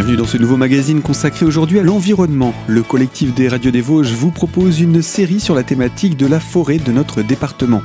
Bienvenue 0.00 0.16
dans 0.16 0.24
ce 0.24 0.38
nouveau 0.38 0.56
magazine 0.56 1.02
consacré 1.02 1.44
aujourd'hui 1.44 1.78
à 1.78 1.82
l'environnement. 1.82 2.54
Le 2.66 2.82
collectif 2.82 3.34
des 3.34 3.48
radios 3.48 3.70
des 3.70 3.82
Vosges 3.82 4.12
vous 4.12 4.30
propose 4.30 4.80
une 4.80 5.02
série 5.02 5.40
sur 5.40 5.54
la 5.54 5.62
thématique 5.62 6.16
de 6.16 6.26
la 6.26 6.40
forêt 6.40 6.78
de 6.78 6.90
notre 6.90 7.20
département. 7.20 7.82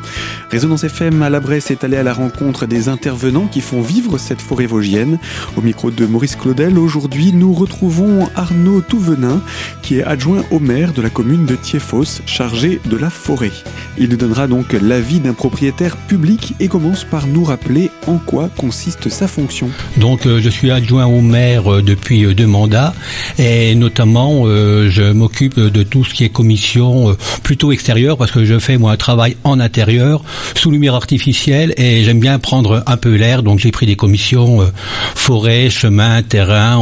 Résonance 0.49 0.85
FM 0.85 1.21
à 1.23 1.29
la 1.29 1.41
Bresse 1.41 1.71
est 1.71 1.83
allé 1.83 1.97
à 1.97 2.03
la 2.03 2.13
rencontre 2.13 2.67
des 2.67 2.87
intervenants 2.87 3.47
qui 3.47 3.59
font 3.59 3.81
vivre 3.81 4.17
cette 4.17 4.39
forêt 4.39 4.65
vosgienne. 4.65 5.19
Au 5.57 5.61
micro 5.61 5.91
de 5.91 6.05
Maurice 6.05 6.37
Claudel, 6.37 6.79
aujourd'hui 6.79 7.33
nous 7.33 7.53
retrouvons 7.53 8.29
Arnaud 8.37 8.79
Touvenin 8.79 9.41
qui 9.81 9.97
est 9.97 10.03
adjoint 10.03 10.45
au 10.51 10.59
maire 10.59 10.93
de 10.93 11.01
la 11.01 11.09
commune 11.09 11.45
de 11.45 11.57
Thiéfos, 11.57 12.21
chargé 12.25 12.79
de 12.85 12.95
la 12.95 13.09
forêt. 13.09 13.51
Il 13.97 14.07
nous 14.07 14.17
donnera 14.17 14.47
donc 14.47 14.71
l'avis 14.71 15.19
d'un 15.19 15.33
propriétaire 15.33 15.97
public 15.97 16.53
et 16.61 16.69
commence 16.69 17.03
par 17.03 17.27
nous 17.27 17.43
rappeler 17.43 17.91
en 18.07 18.19
quoi 18.19 18.49
consiste 18.55 19.09
sa 19.09 19.27
fonction. 19.27 19.69
Donc 19.97 20.25
euh, 20.25 20.39
je 20.39 20.49
suis 20.49 20.71
adjoint 20.71 21.07
au 21.07 21.19
maire 21.19 21.71
euh, 21.71 21.81
depuis 22.05 22.23
euh, 22.23 22.35
deux 22.35 22.45
mandats 22.45 22.93
et 23.39 23.73
notamment 23.73 24.45
je 24.45 25.11
m'occupe 25.11 25.59
de 25.59 25.83
tout 25.83 26.03
ce 26.03 26.13
qui 26.13 26.23
est 26.23 26.29
commission 26.29 27.15
plutôt 27.41 27.71
extérieure 27.71 28.17
parce 28.17 28.31
que 28.31 28.45
je 28.45 28.59
fais 28.59 28.77
moi 28.77 28.91
un 28.91 28.97
travail 28.97 29.37
en 29.43 29.59
intérieur 29.59 30.23
sous 30.55 30.69
lumière 30.69 30.93
artificielle 30.93 31.73
et 31.77 32.03
j'aime 32.03 32.19
bien 32.19 32.37
prendre 32.37 32.83
un 32.85 32.97
peu 32.97 33.15
l'air 33.15 33.41
donc 33.41 33.59
j'ai 33.59 33.71
pris 33.71 33.87
des 33.87 33.95
commissions 33.95 34.71
forêt, 35.15 35.69
chemin, 35.69 36.21
terrain, 36.21 36.79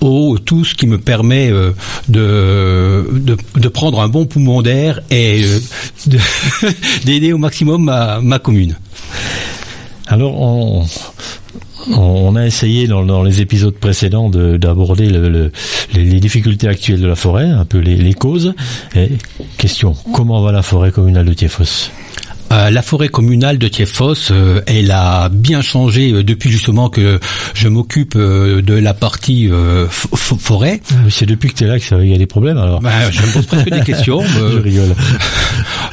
eau, 0.00 0.38
tout 0.38 0.64
ce 0.64 0.74
qui 0.74 0.86
me 0.86 0.98
permet 0.98 1.50
de, 2.08 3.06
de, 3.58 3.68
prendre 3.68 4.00
un 4.00 4.08
bon 4.08 4.26
poumon 4.26 4.60
d'air 4.60 5.00
et 5.10 5.44
d'aider 7.04 7.32
au 7.32 7.38
maximum 7.38 7.84
ma, 7.84 8.20
ma 8.20 8.38
commune. 8.38 8.76
Alors, 10.06 10.40
on, 10.40 10.84
on 11.92 12.36
a 12.36 12.46
essayé 12.46 12.86
dans, 12.86 13.22
les 13.22 13.40
épisodes 13.40 13.74
précédents 13.74 14.28
d'aborder 14.28 15.10
les, 15.92 16.20
difficultés 16.20 16.68
actuelles 16.68 17.00
de 17.00 17.06
la 17.06 17.16
forêt, 17.16 17.48
un 17.48 17.64
peu 17.64 17.78
les, 17.78 18.14
causes. 18.14 18.54
Question, 19.58 19.94
comment 20.12 20.42
va 20.42 20.52
la 20.52 20.62
forêt 20.62 20.90
communale 20.90 21.26
de 21.26 21.34
Thiefos 21.34 21.90
euh, 22.54 22.70
la 22.70 22.82
forêt 22.82 23.08
communale 23.08 23.58
de 23.58 23.66
Thiefos, 23.66 24.30
euh, 24.30 24.60
elle 24.66 24.90
a 24.92 25.28
bien 25.28 25.60
changé 25.60 26.12
euh, 26.12 26.22
depuis 26.22 26.50
justement 26.50 26.88
que 26.88 27.18
je 27.52 27.68
m'occupe 27.68 28.16
de 28.16 28.74
la 28.74 28.94
partie 28.94 29.50
forêt. 29.90 30.80
Ah, 30.90 30.94
c'est 31.10 31.26
depuis 31.26 31.50
que 31.50 31.54
tu 31.54 31.64
es 31.64 31.66
là 31.66 31.78
qu'il 31.78 32.06
y 32.06 32.14
a 32.14 32.18
des 32.18 32.26
problèmes 32.26 32.58
alors. 32.58 32.80
Ben, 32.80 33.10
je 33.10 33.22
me 33.22 33.32
pose 33.32 33.46
presque 33.46 33.70
des 33.70 33.80
questions. 33.80 34.22
je 34.52 34.58
rigole. 34.58 34.94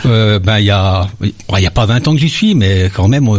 ben 0.43 0.59
il 0.59 0.65
y 0.65 0.71
a 0.71 1.07
il 1.21 1.61
y 1.61 1.65
a 1.65 1.71
pas 1.71 1.85
20 1.85 2.07
ans 2.07 2.13
que 2.13 2.19
j'y 2.19 2.29
suis, 2.29 2.55
mais 2.55 2.91
quand 2.93 3.07
même 3.07 3.29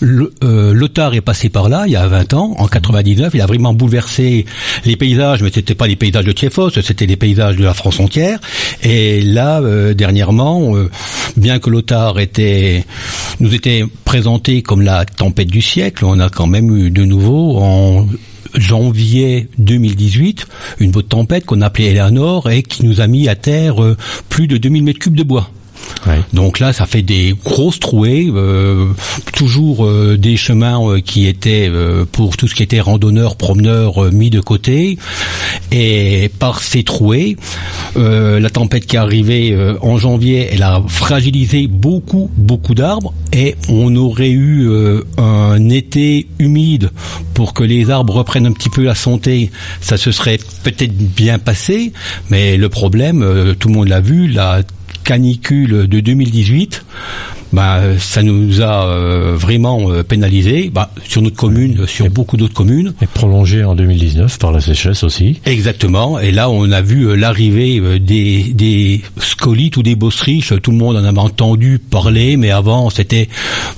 Lothar 0.00 1.14
est 1.14 1.20
passé 1.20 1.48
par 1.48 1.68
là 1.68 1.84
il 1.86 1.92
y 1.92 1.96
a 1.96 2.06
20 2.06 2.34
ans, 2.34 2.54
en 2.58 2.68
99. 2.68 3.32
Il 3.34 3.40
a 3.40 3.46
vraiment 3.46 3.74
bouleversé 3.74 4.46
les 4.84 4.96
paysages, 4.96 5.42
mais 5.42 5.50
c'était 5.52 5.74
pas 5.74 5.86
les 5.86 5.96
paysages 5.96 6.24
de 6.24 6.32
Thiefos, 6.32 6.70
c'était 6.70 7.06
les 7.06 7.16
paysages 7.16 7.56
de 7.56 7.64
la 7.64 7.74
France 7.74 8.00
entière. 8.00 8.38
Et 8.82 9.20
là 9.22 9.60
dernièrement, 9.94 10.74
bien 11.36 11.58
que 11.58 11.70
Lothar 11.70 12.18
était 12.18 12.45
nous 13.40 13.54
était 13.54 13.84
présenté 14.04 14.62
comme 14.62 14.82
la 14.82 15.04
tempête 15.04 15.48
du 15.48 15.62
siècle. 15.62 16.04
On 16.04 16.20
a 16.20 16.28
quand 16.28 16.46
même 16.46 16.76
eu 16.76 16.90
de 16.90 17.04
nouveau 17.04 17.58
en 17.58 18.06
janvier 18.54 19.48
2018 19.58 20.46
une 20.78 20.92
tempête 20.92 21.44
qu'on 21.44 21.60
appelait 21.60 21.86
Eleanor 21.90 22.50
et 22.50 22.62
qui 22.62 22.84
nous 22.86 23.00
a 23.00 23.06
mis 23.06 23.28
à 23.28 23.34
terre 23.34 23.82
euh, 23.82 23.96
plus 24.28 24.46
de 24.46 24.56
2000 24.56 24.82
mètres 24.82 24.98
cubes 24.98 25.16
de 25.16 25.22
bois. 25.22 25.50
Donc 26.32 26.58
là, 26.58 26.72
ça 26.72 26.86
fait 26.86 27.02
des 27.02 27.34
grosses 27.44 27.80
trouées, 27.80 28.30
euh, 28.32 28.88
toujours 29.32 29.84
euh, 29.84 30.16
des 30.16 30.36
chemins 30.36 30.80
euh, 30.82 31.00
qui 31.00 31.26
étaient 31.26 31.70
pour 32.12 32.36
tout 32.36 32.48
ce 32.48 32.54
qui 32.54 32.62
était 32.62 32.80
randonneurs, 32.80 33.36
promeneurs 33.36 34.12
mis 34.12 34.30
de 34.30 34.40
côté. 34.40 34.98
Et 35.72 36.30
par 36.38 36.62
ces 36.62 36.84
trouées, 36.84 37.36
la 37.96 38.50
tempête 38.50 38.86
qui 38.86 38.96
est 38.96 38.98
arrivée 38.98 39.56
en 39.80 39.98
janvier, 39.98 40.48
elle 40.52 40.62
a 40.62 40.82
fragilisé 40.86 41.66
beaucoup, 41.66 42.30
beaucoup 42.36 42.74
d'arbres. 42.74 43.12
Et 43.32 43.56
on 43.68 43.94
aurait 43.96 44.30
eu 44.30 44.68
un 45.18 45.68
été 45.68 46.28
humide 46.38 46.90
pour 47.34 47.52
que 47.52 47.64
les 47.64 47.90
arbres 47.90 48.14
reprennent 48.14 48.46
un 48.46 48.52
petit 48.52 48.70
peu 48.70 48.82
la 48.84 48.94
santé. 48.94 49.50
Ça 49.80 49.96
se 49.96 50.12
serait 50.12 50.38
peut-être 50.62 50.96
bien 50.96 51.38
passé, 51.38 51.92
mais 52.30 52.56
le 52.56 52.68
problème, 52.68 53.54
tout 53.58 53.68
le 53.68 53.74
monde 53.74 53.88
l'a 53.88 54.00
vu, 54.00 54.28
la 54.28 54.62
canicule 55.06 55.86
de 55.86 56.00
2018, 56.00 56.84
bah, 57.52 57.80
ça 57.98 58.24
nous 58.24 58.60
a 58.60 58.88
euh, 58.88 59.36
vraiment 59.36 59.90
euh, 59.90 60.02
pénalisé 60.02 60.68
bah, 60.74 60.90
sur 61.04 61.22
notre 61.22 61.36
commune, 61.36 61.86
sur 61.86 62.10
beaucoup 62.10 62.36
d'autres 62.36 62.54
communes. 62.54 62.92
Et 63.00 63.06
prolongé 63.06 63.62
en 63.62 63.76
2019 63.76 64.38
par 64.38 64.50
la 64.50 64.60
sécheresse 64.60 65.04
aussi. 65.04 65.40
Exactement. 65.46 66.18
Et 66.18 66.32
là, 66.32 66.50
on 66.50 66.70
a 66.72 66.82
vu 66.82 67.04
euh, 67.04 67.14
l'arrivée 67.14 67.80
des, 68.00 68.52
des 68.52 69.02
scolites 69.18 69.76
ou 69.76 69.84
des 69.84 69.94
bosseries. 69.94 70.44
Tout 70.60 70.72
le 70.72 70.76
monde 70.76 70.96
en 70.96 71.04
avait 71.04 71.18
entendu 71.18 71.78
parler, 71.78 72.36
mais 72.36 72.50
avant, 72.50 72.90
c'était 72.90 73.28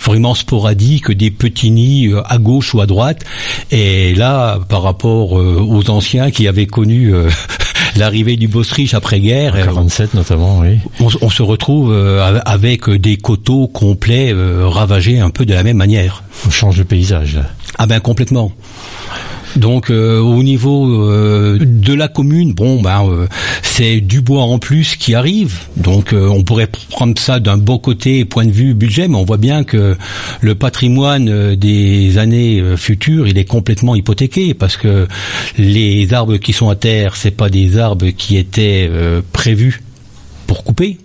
vraiment 0.00 0.34
sporadique, 0.34 1.12
des 1.12 1.30
petits 1.30 1.70
nids 1.70 2.10
à 2.24 2.38
gauche 2.38 2.72
ou 2.74 2.80
à 2.80 2.86
droite. 2.86 3.22
Et 3.70 4.14
là, 4.14 4.58
par 4.68 4.82
rapport 4.82 5.32
aux 5.32 5.90
anciens 5.90 6.30
qui 6.30 6.48
avaient 6.48 6.66
connu 6.66 7.12
l'arrivée 7.98 8.36
du 8.36 8.48
Bosrich 8.48 8.94
après-guerre. 8.94 9.54
47 9.54 10.14
notamment, 10.14 10.60
oui. 10.60 10.78
On, 11.00 11.30
se 11.30 11.42
retrouve 11.42 11.92
euh, 11.92 12.40
avec 12.44 12.88
des 12.88 13.16
coteaux 13.16 13.68
complets 13.68 14.32
euh, 14.32 14.66
ravagés 14.66 15.20
un 15.20 15.30
peu 15.30 15.44
de 15.44 15.54
la 15.54 15.62
même 15.62 15.76
manière. 15.76 16.22
On 16.46 16.50
change 16.50 16.78
de 16.78 16.82
paysage. 16.82 17.38
Ah 17.78 17.86
ben 17.86 18.00
complètement. 18.00 18.52
Donc 19.56 19.90
euh, 19.90 20.20
au 20.20 20.42
niveau 20.42 21.08
euh, 21.10 21.58
de 21.60 21.94
la 21.94 22.08
commune, 22.08 22.52
bon 22.52 22.80
ben 22.80 23.06
euh, 23.08 23.26
c'est 23.62 24.00
du 24.00 24.20
bois 24.20 24.42
en 24.42 24.58
plus 24.58 24.96
qui 24.96 25.14
arrive. 25.14 25.54
Donc 25.76 26.12
on 26.12 26.42
pourrait 26.42 26.68
prendre 26.90 27.18
ça 27.18 27.40
d'un 27.40 27.56
beau 27.56 27.78
côté 27.78 28.24
point 28.24 28.44
de 28.44 28.50
vue 28.50 28.74
budget, 28.74 29.08
mais 29.08 29.16
on 29.16 29.24
voit 29.24 29.36
bien 29.36 29.64
que 29.64 29.96
le 30.40 30.54
patrimoine 30.54 31.54
des 31.54 32.18
années 32.18 32.62
futures, 32.76 33.28
il 33.28 33.38
est 33.38 33.44
complètement 33.44 33.94
hypothéqué 33.94 34.54
parce 34.54 34.76
que 34.76 35.06
les 35.56 36.12
arbres 36.12 36.36
qui 36.36 36.52
sont 36.52 36.68
à 36.68 36.76
terre, 36.76 37.16
c'est 37.16 37.30
pas 37.30 37.48
des 37.48 37.78
arbres 37.78 38.08
qui 38.08 38.36
étaient 38.36 38.90
prévus 39.32 39.80
pour 40.48 40.64
couper. 40.64 40.98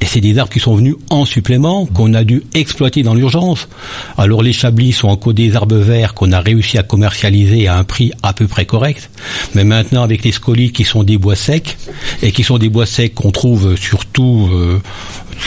Et 0.00 0.06
c'est 0.06 0.20
des 0.20 0.38
arbres 0.38 0.52
qui 0.52 0.60
sont 0.60 0.74
venus 0.74 0.96
en 1.10 1.24
supplément, 1.24 1.86
qu'on 1.86 2.14
a 2.14 2.24
dû 2.24 2.42
exploiter 2.54 3.02
dans 3.02 3.14
l'urgence. 3.14 3.68
Alors 4.16 4.42
les 4.42 4.52
chablis 4.52 4.92
sont 4.92 5.08
encore 5.08 5.34
des 5.34 5.54
arbres 5.54 5.76
verts 5.76 6.14
qu'on 6.14 6.32
a 6.32 6.40
réussi 6.40 6.78
à 6.78 6.82
commercialiser 6.82 7.68
à 7.68 7.76
un 7.76 7.84
prix 7.84 8.12
à 8.22 8.32
peu 8.32 8.48
près 8.48 8.64
correct. 8.64 9.10
Mais 9.54 9.64
maintenant 9.64 10.02
avec 10.02 10.24
les 10.24 10.32
scolies 10.32 10.72
qui 10.72 10.84
sont 10.84 11.04
des 11.04 11.18
bois 11.18 11.36
secs, 11.36 11.76
et 12.22 12.32
qui 12.32 12.42
sont 12.42 12.58
des 12.58 12.70
bois 12.70 12.86
secs 12.86 13.14
qu'on 13.14 13.30
trouve 13.30 13.76
surtout 13.76 14.48
euh, 14.52 14.80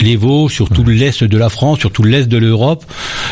les 0.02 0.16
Vosges, 0.16 0.53
sur 0.53 0.69
tout 0.69 0.84
l'est 0.84 1.24
de 1.24 1.38
la 1.38 1.50
France, 1.50 1.79
sur 1.79 1.91
tout 1.91 2.03
l'est 2.03 2.28
de 2.28 2.38
l'Europe, 2.38 2.85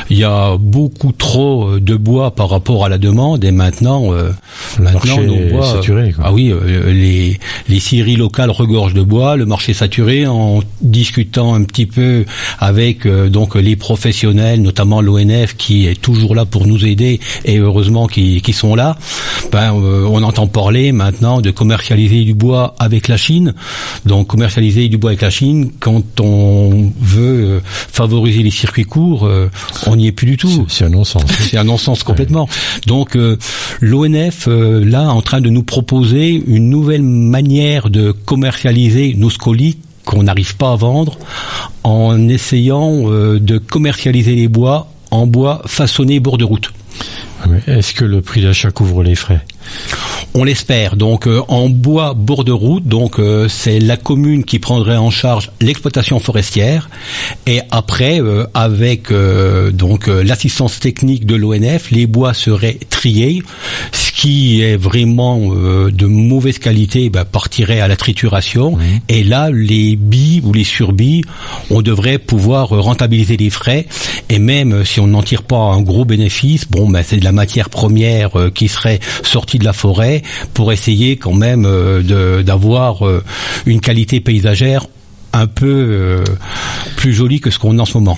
il 0.09 0.17
y 0.17 0.23
a 0.23 0.57
beaucoup 0.57 1.11
trop 1.11 1.67
euh, 1.67 1.79
de 1.79 1.95
bois 1.95 2.31
par 2.31 2.49
rapport 2.49 2.85
à 2.85 2.89
la 2.89 2.97
demande 2.97 3.43
et 3.43 3.51
maintenant, 3.51 4.13
euh, 4.13 4.31
maintenant 4.79 5.17
bois, 5.51 5.65
saturé. 5.65 6.13
Ah 6.21 6.33
oui, 6.33 6.51
euh, 6.51 6.91
les 6.91 7.39
les 7.67 7.79
scieries 7.79 8.15
locales 8.15 8.49
regorgent 8.49 8.93
de 8.93 9.01
bois, 9.01 9.35
le 9.35 9.45
marché 9.45 9.73
saturé. 9.73 10.27
En 10.27 10.59
discutant 10.81 11.53
un 11.53 11.63
petit 11.63 11.85
peu 11.85 12.25
avec 12.59 13.07
donc 13.07 13.55
les 13.55 13.75
professionnels, 13.75 14.61
notamment 14.61 15.01
l'ONF 15.01 15.55
qui 15.55 15.87
est 15.87 15.99
toujours 15.99 16.35
là 16.35 16.45
pour 16.45 16.67
nous 16.67 16.85
aider 16.85 17.19
et 17.45 17.57
heureusement 17.57 18.07
qui 18.07 18.41
qui 18.41 18.53
sont 18.53 18.75
là. 18.75 18.97
Ben 19.51 19.71
on 19.71 20.21
entend 20.23 20.47
parler 20.47 20.91
maintenant 20.91 21.41
de 21.41 21.51
commercialiser 21.51 22.23
du 22.23 22.33
bois 22.33 22.75
avec 22.79 23.07
la 23.07 23.17
Chine. 23.17 23.53
Donc 24.05 24.27
commercialiser 24.27 24.87
du 24.89 24.97
bois 24.97 25.11
avec 25.11 25.21
la 25.21 25.29
Chine 25.29 25.71
quand 25.79 26.19
on 26.19 26.48
on 26.49 26.91
veut 26.99 27.43
euh, 27.43 27.59
favoriser 27.63 28.43
les 28.43 28.51
circuits 28.51 28.83
courts, 28.83 29.25
euh, 29.25 29.49
on 29.87 29.95
n'y 29.95 30.07
est 30.07 30.11
plus 30.11 30.27
du 30.27 30.37
tout. 30.37 30.65
C'est 30.67 30.85
un 30.85 30.89
non-sens. 30.89 31.23
C'est 31.39 31.57
un 31.57 31.63
non-sens 31.63 32.03
complètement. 32.03 32.47
Donc 32.87 33.15
euh, 33.15 33.37
l'ONF 33.81 34.47
là 34.47 35.09
en 35.09 35.21
train 35.21 35.41
de 35.41 35.49
nous 35.49 35.63
proposer 35.63 36.43
une 36.47 36.69
nouvelle 36.69 37.03
manière 37.03 37.89
de 37.89 38.11
commercialiser 38.11 39.13
nos 39.17 39.29
scolites 39.29 39.83
qu'on 40.05 40.23
n'arrive 40.23 40.55
pas 40.55 40.71
à 40.71 40.75
vendre 40.75 41.17
en 41.83 42.27
essayant 42.27 43.03
de 43.03 43.57
commercialiser 43.57 44.35
les 44.35 44.47
bois 44.47 44.87
en 45.11 45.27
bois 45.27 45.61
façonné 45.65 46.19
bord 46.19 46.37
de 46.37 46.45
route. 46.45 46.71
Est-ce 47.67 47.93
que 47.93 48.05
le 48.05 48.21
prix 48.21 48.41
d'achat 48.41 48.71
couvre 48.71 49.03
les 49.03 49.15
frais? 49.15 49.41
On 50.33 50.43
l'espère. 50.43 50.95
Donc 50.95 51.27
euh, 51.27 51.41
en 51.47 51.69
bois 51.69 52.13
bord 52.13 52.43
de 52.43 52.51
route, 52.51 52.85
donc 52.85 53.19
euh, 53.19 53.47
c'est 53.49 53.79
la 53.79 53.97
commune 53.97 54.43
qui 54.43 54.59
prendrait 54.59 54.97
en 54.97 55.09
charge 55.09 55.51
l'exploitation 55.59 56.19
forestière 56.19 56.89
et 57.47 57.61
après 57.71 58.21
euh, 58.21 58.45
avec 58.53 59.11
donc 59.73 60.07
l'assistance 60.07 60.79
technique 60.79 61.25
de 61.25 61.35
l'ONF, 61.35 61.91
les 61.91 62.05
bois 62.05 62.33
seraient 62.33 62.77
triés 62.89 63.41
ce 63.91 64.11
qui 64.11 64.61
est 64.61 64.75
vraiment 64.75 65.39
de 65.49 66.05
mauvaise 66.05 66.59
qualité 66.59 67.09
bah, 67.09 67.25
partirait 67.25 67.79
à 67.79 67.87
la 67.87 67.95
trituration. 67.95 68.77
Et 69.07 69.23
là, 69.23 69.49
les 69.51 69.95
billes 69.95 70.41
ou 70.43 70.51
les 70.51 70.63
surbilles, 70.63 71.23
on 71.69 71.81
devrait 71.81 72.17
pouvoir 72.17 72.69
rentabiliser 72.69 73.37
les 73.37 73.49
frais. 73.49 73.87
Et 74.29 74.39
même 74.39 74.83
si 74.83 74.99
on 74.99 75.07
n'en 75.07 75.23
tire 75.23 75.43
pas 75.43 75.57
un 75.57 75.81
gros 75.81 76.05
bénéfice, 76.05 76.67
bon, 76.69 76.88
bah, 76.89 77.03
c'est 77.03 77.17
de 77.17 77.23
la 77.23 77.31
matière 77.31 77.69
première 77.69 78.39
euh, 78.39 78.49
qui 78.49 78.67
serait 78.67 78.99
sortie 79.23 79.59
de 79.59 79.65
la 79.65 79.73
forêt 79.73 80.21
pour 80.53 80.71
essayer 80.71 81.17
quand 81.17 81.33
même 81.33 81.67
d'avoir 82.43 83.03
une 83.65 83.81
qualité 83.81 84.19
paysagère 84.19 84.87
un 85.33 85.47
peu 85.47 86.23
plus 86.95 87.13
jolie 87.13 87.39
que 87.39 87.51
ce 87.51 87.59
qu'on 87.59 87.77
a 87.79 87.81
en 87.81 87.85
ce 87.85 87.93
moment 87.93 88.17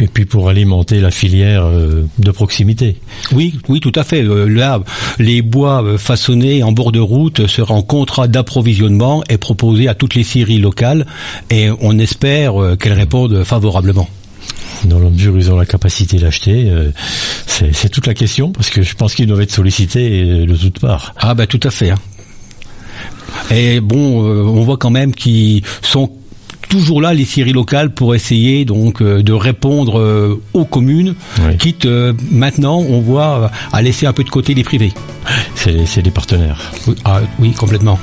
et 0.00 0.06
puis 0.06 0.24
pour 0.24 0.48
alimenter 0.48 1.00
la 1.00 1.10
filière 1.10 1.64
euh, 1.64 2.06
de 2.18 2.30
proximité. 2.30 2.96
Oui, 3.32 3.58
oui, 3.68 3.80
tout 3.80 3.92
à 3.94 4.04
fait. 4.04 4.22
Euh, 4.22 4.46
là, 4.46 4.80
les 5.18 5.42
bois 5.42 5.82
euh, 5.82 5.98
façonnés 5.98 6.62
en 6.62 6.72
bord 6.72 6.92
de 6.92 7.00
route 7.00 7.46
seront 7.46 7.76
en 7.76 7.82
contrat 7.82 8.28
d'approvisionnement 8.28 9.22
et 9.28 9.38
proposés 9.38 9.88
à 9.88 9.94
toutes 9.94 10.14
les 10.14 10.24
scieries 10.24 10.58
locales 10.58 11.06
et 11.50 11.70
on 11.80 11.98
espère 11.98 12.54
qu'elles 12.78 12.92
répondent 12.92 13.44
favorablement. 13.44 14.08
Dans 14.84 14.98
la 14.98 15.10
mesure 15.10 15.34
où 15.34 15.38
ils 15.38 15.50
ont 15.50 15.56
la 15.56 15.66
capacité 15.66 16.18
d'acheter, 16.18 16.70
c'est 17.46 17.88
toute 17.88 18.06
la 18.06 18.14
question 18.14 18.52
parce 18.52 18.70
que 18.70 18.82
je 18.82 18.94
pense 18.94 19.14
qu'ils 19.14 19.26
doivent 19.26 19.40
être 19.40 19.52
sollicités 19.52 20.46
de 20.46 20.56
toutes 20.56 20.80
parts. 20.80 21.14
Ah 21.18 21.34
ben 21.34 21.46
tout 21.46 21.60
à 21.62 21.70
fait. 21.70 21.90
Hein. 21.90 21.98
Et 23.50 23.80
bon, 23.80 24.22
on 24.22 24.62
voit 24.62 24.76
quand 24.76 24.90
même 24.90 25.14
qu'ils 25.14 25.62
sont 25.82 26.10
toujours 26.74 27.00
là 27.00 27.14
les 27.14 27.24
scieries 27.24 27.52
locales 27.52 27.90
pour 27.90 28.16
essayer 28.16 28.64
donc 28.64 29.00
euh, 29.00 29.22
de 29.22 29.32
répondre 29.32 30.00
euh, 30.00 30.42
aux 30.54 30.64
communes, 30.64 31.14
quitte 31.58 31.86
euh, 31.86 32.12
maintenant 32.32 32.78
on 32.78 33.00
voit 33.00 33.50
à 33.72 33.82
laisser 33.82 34.06
un 34.06 34.12
peu 34.12 34.24
de 34.24 34.30
côté 34.30 34.54
les 34.54 34.64
privés. 34.64 34.92
C'est 35.54 36.02
des 36.02 36.10
partenaires. 36.10 36.72
Oui, 36.86 36.94
ah, 37.04 37.20
oui, 37.38 37.52
complètement. 37.52 37.98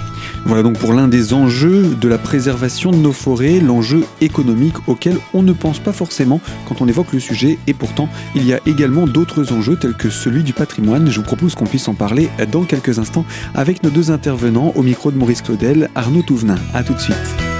Voilà 0.45 0.63
donc 0.63 0.77
pour 0.77 0.93
l'un 0.93 1.07
des 1.07 1.33
enjeux 1.33 1.95
de 1.99 2.07
la 2.07 2.17
préservation 2.17 2.91
de 2.91 2.97
nos 2.97 3.11
forêts, 3.11 3.59
l'enjeu 3.59 4.03
économique 4.21 4.75
auquel 4.87 5.17
on 5.33 5.43
ne 5.43 5.53
pense 5.53 5.79
pas 5.79 5.93
forcément 5.93 6.41
quand 6.67 6.81
on 6.81 6.87
évoque 6.87 7.13
le 7.13 7.19
sujet 7.19 7.57
et 7.67 7.73
pourtant 7.73 8.09
il 8.35 8.45
y 8.45 8.53
a 8.53 8.59
également 8.65 9.07
d'autres 9.07 9.53
enjeux 9.53 9.77
tels 9.77 9.93
que 9.93 10.09
celui 10.09 10.43
du 10.43 10.53
patrimoine. 10.53 11.09
Je 11.09 11.19
vous 11.19 11.25
propose 11.25 11.55
qu'on 11.55 11.65
puisse 11.65 11.87
en 11.87 11.93
parler 11.93 12.29
dans 12.51 12.63
quelques 12.63 12.99
instants 12.99 13.25
avec 13.53 13.83
nos 13.83 13.89
deux 13.89 14.11
intervenants 14.11 14.73
au 14.75 14.83
micro 14.83 15.11
de 15.11 15.17
Maurice 15.17 15.41
Claudel, 15.41 15.89
Arnaud 15.95 16.23
Touvenin. 16.23 16.57
A 16.73 16.83
tout 16.83 16.93
de 16.93 16.99
suite. 16.99 17.50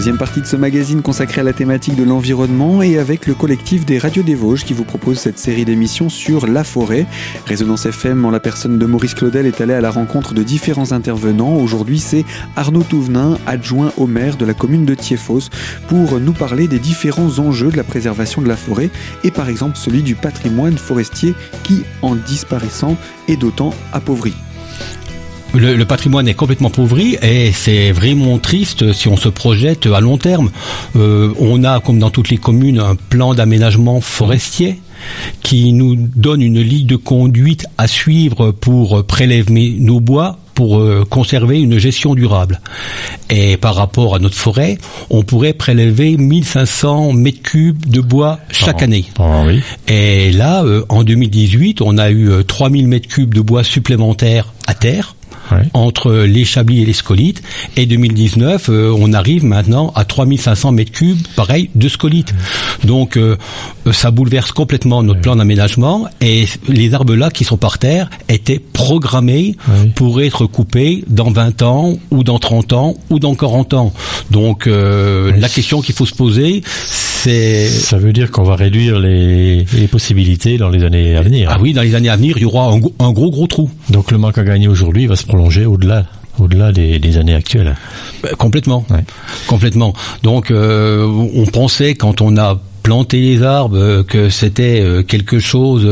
Deuxième 0.00 0.16
partie 0.16 0.40
de 0.40 0.46
ce 0.46 0.56
magazine 0.56 1.02
consacré 1.02 1.42
à 1.42 1.44
la 1.44 1.52
thématique 1.52 1.94
de 1.94 2.04
l'environnement 2.04 2.80
et 2.80 2.96
avec 2.96 3.26
le 3.26 3.34
collectif 3.34 3.84
des 3.84 3.98
Radios 3.98 4.22
des 4.22 4.34
Vosges 4.34 4.64
qui 4.64 4.72
vous 4.72 4.84
propose 4.84 5.18
cette 5.18 5.38
série 5.38 5.66
d'émissions 5.66 6.08
sur 6.08 6.46
la 6.46 6.64
forêt. 6.64 7.04
Résonance 7.44 7.84
FM, 7.84 8.24
en 8.24 8.30
la 8.30 8.40
personne 8.40 8.78
de 8.78 8.86
Maurice 8.86 9.12
Claudel, 9.12 9.44
est 9.44 9.60
allé 9.60 9.74
à 9.74 9.82
la 9.82 9.90
rencontre 9.90 10.32
de 10.32 10.42
différents 10.42 10.92
intervenants. 10.92 11.54
Aujourd'hui, 11.54 11.98
c'est 11.98 12.24
Arnaud 12.56 12.82
Touvenin, 12.82 13.36
adjoint 13.46 13.92
au 13.98 14.06
maire 14.06 14.38
de 14.38 14.46
la 14.46 14.54
commune 14.54 14.86
de 14.86 14.94
Thiéphos, 14.94 15.50
pour 15.86 16.18
nous 16.18 16.32
parler 16.32 16.66
des 16.66 16.78
différents 16.78 17.38
enjeux 17.38 17.70
de 17.70 17.76
la 17.76 17.84
préservation 17.84 18.40
de 18.40 18.48
la 18.48 18.56
forêt 18.56 18.88
et 19.22 19.30
par 19.30 19.50
exemple 19.50 19.76
celui 19.76 20.02
du 20.02 20.14
patrimoine 20.14 20.78
forestier 20.78 21.34
qui, 21.62 21.82
en 22.00 22.14
disparaissant, 22.14 22.96
est 23.28 23.36
d'autant 23.36 23.74
appauvri. 23.92 24.32
Le, 25.52 25.84
patrimoine 25.84 26.28
est 26.28 26.34
complètement 26.34 26.70
pauvri 26.70 27.16
et 27.22 27.50
c'est 27.52 27.90
vraiment 27.90 28.38
triste 28.38 28.92
si 28.92 29.08
on 29.08 29.16
se 29.16 29.28
projette 29.28 29.86
à 29.86 30.00
long 30.00 30.16
terme. 30.16 30.50
Euh, 30.96 31.32
on 31.40 31.64
a, 31.64 31.80
comme 31.80 31.98
dans 31.98 32.10
toutes 32.10 32.30
les 32.30 32.36
communes, 32.36 32.78
un 32.78 32.94
plan 32.94 33.34
d'aménagement 33.34 34.00
forestier 34.00 34.80
qui 35.42 35.72
nous 35.72 35.96
donne 35.96 36.40
une 36.40 36.60
ligne 36.60 36.86
de 36.86 36.96
conduite 36.96 37.66
à 37.78 37.88
suivre 37.88 38.52
pour 38.52 39.04
prélever 39.04 39.76
nos 39.80 39.98
bois 39.98 40.38
pour 40.54 40.78
euh, 40.78 41.04
conserver 41.08 41.60
une 41.60 41.78
gestion 41.78 42.14
durable. 42.14 42.60
Et 43.30 43.56
par 43.56 43.74
rapport 43.74 44.14
à 44.14 44.18
notre 44.18 44.36
forêt, 44.36 44.78
on 45.08 45.22
pourrait 45.22 45.54
prélever 45.54 46.16
1500 46.16 47.12
mètres 47.14 47.42
cubes 47.42 47.86
de 47.86 48.00
bois 48.00 48.38
chaque 48.50 48.82
année. 48.82 49.06
Et 49.88 50.30
là, 50.32 50.62
euh, 50.64 50.84
en 50.90 51.02
2018, 51.02 51.80
on 51.80 51.98
a 51.98 52.10
eu 52.10 52.30
3000 52.46 52.86
mètres 52.86 53.08
cubes 53.08 53.34
de 53.34 53.40
bois 53.40 53.64
supplémentaires 53.64 54.52
à 54.66 54.74
terre 54.74 55.16
entre 55.74 56.12
les 56.12 56.44
chablis 56.44 56.82
et 56.82 56.84
les 56.84 56.92
scolites. 56.92 57.42
Et 57.76 57.86
2019, 57.86 58.68
euh, 58.68 58.94
on 58.98 59.12
arrive 59.12 59.44
maintenant 59.44 59.92
à 59.94 60.04
3500 60.04 60.72
mètres 60.72 60.92
cubes, 60.92 61.18
pareil, 61.36 61.70
de 61.74 61.88
scolites. 61.88 62.34
Donc, 62.84 63.16
euh, 63.16 63.36
ça 63.92 64.10
bouleverse 64.10 64.52
complètement 64.52 65.02
notre 65.02 65.20
plan 65.20 65.36
d'aménagement. 65.36 66.08
Et 66.20 66.46
les 66.68 66.94
arbres 66.94 67.14
là 67.14 67.30
qui 67.30 67.44
sont 67.44 67.56
par 67.56 67.78
terre 67.78 68.10
étaient 68.28 68.58
programmés 68.58 69.56
pour 69.94 70.20
être 70.20 70.46
coupés 70.46 71.04
dans 71.06 71.30
20 71.30 71.62
ans, 71.62 71.94
ou 72.10 72.24
dans 72.24 72.38
30 72.38 72.72
ans, 72.72 72.94
ou 73.10 73.18
dans 73.18 73.34
40 73.34 73.74
ans. 73.74 73.92
Donc, 74.30 74.66
euh, 74.66 75.32
la 75.36 75.48
question 75.48 75.80
qu'il 75.80 75.94
faut 75.94 76.06
se 76.06 76.14
poser, 76.14 76.62
c'est... 76.86 77.09
Ça 77.20 77.98
veut 77.98 78.12
dire 78.12 78.30
qu'on 78.30 78.44
va 78.44 78.56
réduire 78.56 78.98
les, 78.98 79.66
possibilités 79.90 80.56
dans 80.56 80.68
les 80.70 80.84
années 80.84 81.16
à 81.16 81.22
venir. 81.22 81.50
Ah 81.52 81.58
oui, 81.60 81.72
dans 81.72 81.82
les 81.82 81.94
années 81.94 82.08
à 82.08 82.16
venir, 82.16 82.36
il 82.36 82.42
y 82.42 82.46
aura 82.46 82.70
un, 82.70 82.80
un 82.98 83.12
gros, 83.12 83.30
gros 83.30 83.46
trou. 83.46 83.70
Donc, 83.90 84.10
le 84.10 84.18
manque 84.18 84.38
à 84.38 84.44
gagner 84.44 84.68
aujourd'hui 84.68 85.06
va 85.06 85.16
se 85.16 85.26
prolonger 85.26 85.66
au-delà 85.66 86.06
au-delà 86.38 86.72
des, 86.72 87.16
années 87.18 87.34
actuelles. 87.34 87.76
Bah, 88.22 88.30
complètement, 88.38 88.84
complètement. 89.46 89.92
Donc, 90.22 90.50
euh, 90.50 91.04
on 91.04 91.44
pensait 91.46 91.94
quand 91.94 92.20
on 92.20 92.36
a 92.36 92.58
planté 92.82 93.20
les 93.20 93.42
arbres 93.42 93.76
euh, 93.76 94.02
que 94.02 94.30
c'était 94.30 94.80
euh, 94.80 95.02
quelque 95.02 95.38
chose 95.38 95.86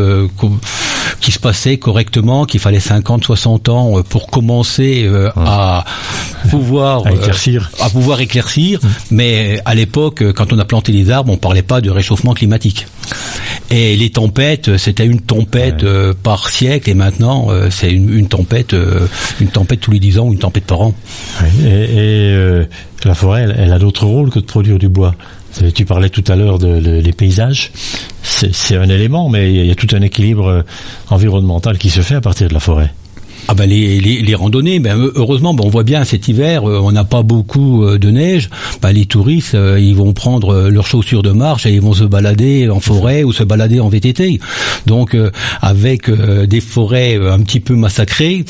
qui 1.20 1.32
se 1.32 1.38
passait 1.38 1.78
correctement, 1.78 2.44
qu'il 2.44 2.60
fallait 2.60 2.80
50, 2.80 3.24
60 3.24 3.68
ans 3.68 4.02
pour 4.02 4.28
commencer 4.28 5.08
à 5.36 5.84
pouvoir 6.50 7.06
éclaircir, 7.06 7.70
à 7.80 7.90
pouvoir 7.90 8.20
éclaircir. 8.20 8.80
Mais 9.10 9.60
à 9.64 9.74
l'époque, 9.74 10.32
quand 10.32 10.52
on 10.52 10.58
a 10.58 10.64
planté 10.64 10.92
les 10.92 11.10
arbres, 11.10 11.32
on 11.32 11.36
parlait 11.36 11.62
pas 11.62 11.80
de 11.80 11.90
réchauffement 11.90 12.34
climatique. 12.34 12.86
Et 13.70 13.96
les 13.96 14.10
tempêtes, 14.10 14.78
c'était 14.78 15.04
une 15.04 15.20
tempête 15.20 15.84
euh, 15.84 16.14
par 16.14 16.48
siècle, 16.48 16.88
et 16.88 16.94
maintenant 16.94 17.48
euh, 17.50 17.68
c'est 17.70 17.90
une, 17.90 18.26
tempête, 18.26 18.72
euh, 18.72 19.06
une 19.40 19.48
tempête 19.48 19.80
tous 19.80 19.90
les 19.90 19.98
dix 19.98 20.18
ans, 20.18 20.26
ou 20.26 20.32
une 20.32 20.38
tempête 20.38 20.64
par 20.64 20.80
an. 20.80 20.94
Et, 21.64 22.34
la 23.04 23.14
forêt, 23.14 23.46
elle, 23.56 23.72
a 23.72 23.78
d'autres 23.78 24.06
rôles 24.06 24.30
que 24.30 24.40
de 24.40 24.44
produire 24.44 24.78
du 24.78 24.88
bois. 24.88 25.14
Tu 25.74 25.84
parlais 25.84 26.10
tout 26.10 26.24
à 26.26 26.34
l'heure 26.34 26.58
de, 26.58 27.00
des 27.00 27.12
paysages. 27.12 27.70
C'est 28.52 28.76
un 28.76 28.88
élément, 28.88 29.28
mais 29.28 29.52
il 29.52 29.66
y 29.66 29.70
a 29.70 29.74
tout 29.74 29.94
un 29.94 30.02
équilibre 30.02 30.64
environnemental 31.10 31.78
qui 31.78 31.90
se 31.90 32.00
fait 32.00 32.14
à 32.14 32.20
partir 32.20 32.48
de 32.48 32.54
la 32.54 32.60
forêt. 32.60 32.92
Ah 33.50 33.54
ben 33.54 33.66
les, 33.66 33.98
les, 33.98 34.20
les, 34.20 34.34
randonnées, 34.34 34.78
ben 34.78 35.10
heureusement, 35.14 35.54
ben 35.54 35.64
on 35.64 35.70
voit 35.70 35.82
bien 35.82 36.04
cet 36.04 36.28
hiver, 36.28 36.68
euh, 36.68 36.80
on 36.82 36.92
n'a 36.92 37.04
pas 37.04 37.22
beaucoup 37.22 37.82
euh, 37.82 37.98
de 37.98 38.10
neige. 38.10 38.50
Ben 38.82 38.92
les 38.92 39.06
touristes, 39.06 39.54
euh, 39.54 39.80
ils 39.80 39.96
vont 39.96 40.12
prendre 40.12 40.68
leurs 40.68 40.86
chaussures 40.86 41.22
de 41.22 41.30
marche 41.30 41.64
et 41.64 41.70
ils 41.70 41.80
vont 41.80 41.94
se 41.94 42.04
balader 42.04 42.68
en 42.68 42.80
forêt 42.80 43.24
ou 43.24 43.32
se 43.32 43.42
balader 43.44 43.80
en 43.80 43.88
VTT. 43.88 44.38
Donc 44.84 45.16
avec 45.62 46.10
des 46.10 46.60
forêts 46.60 47.16
un 47.16 47.40
petit 47.40 47.60
peu 47.60 47.74
massacrées, 47.74 48.44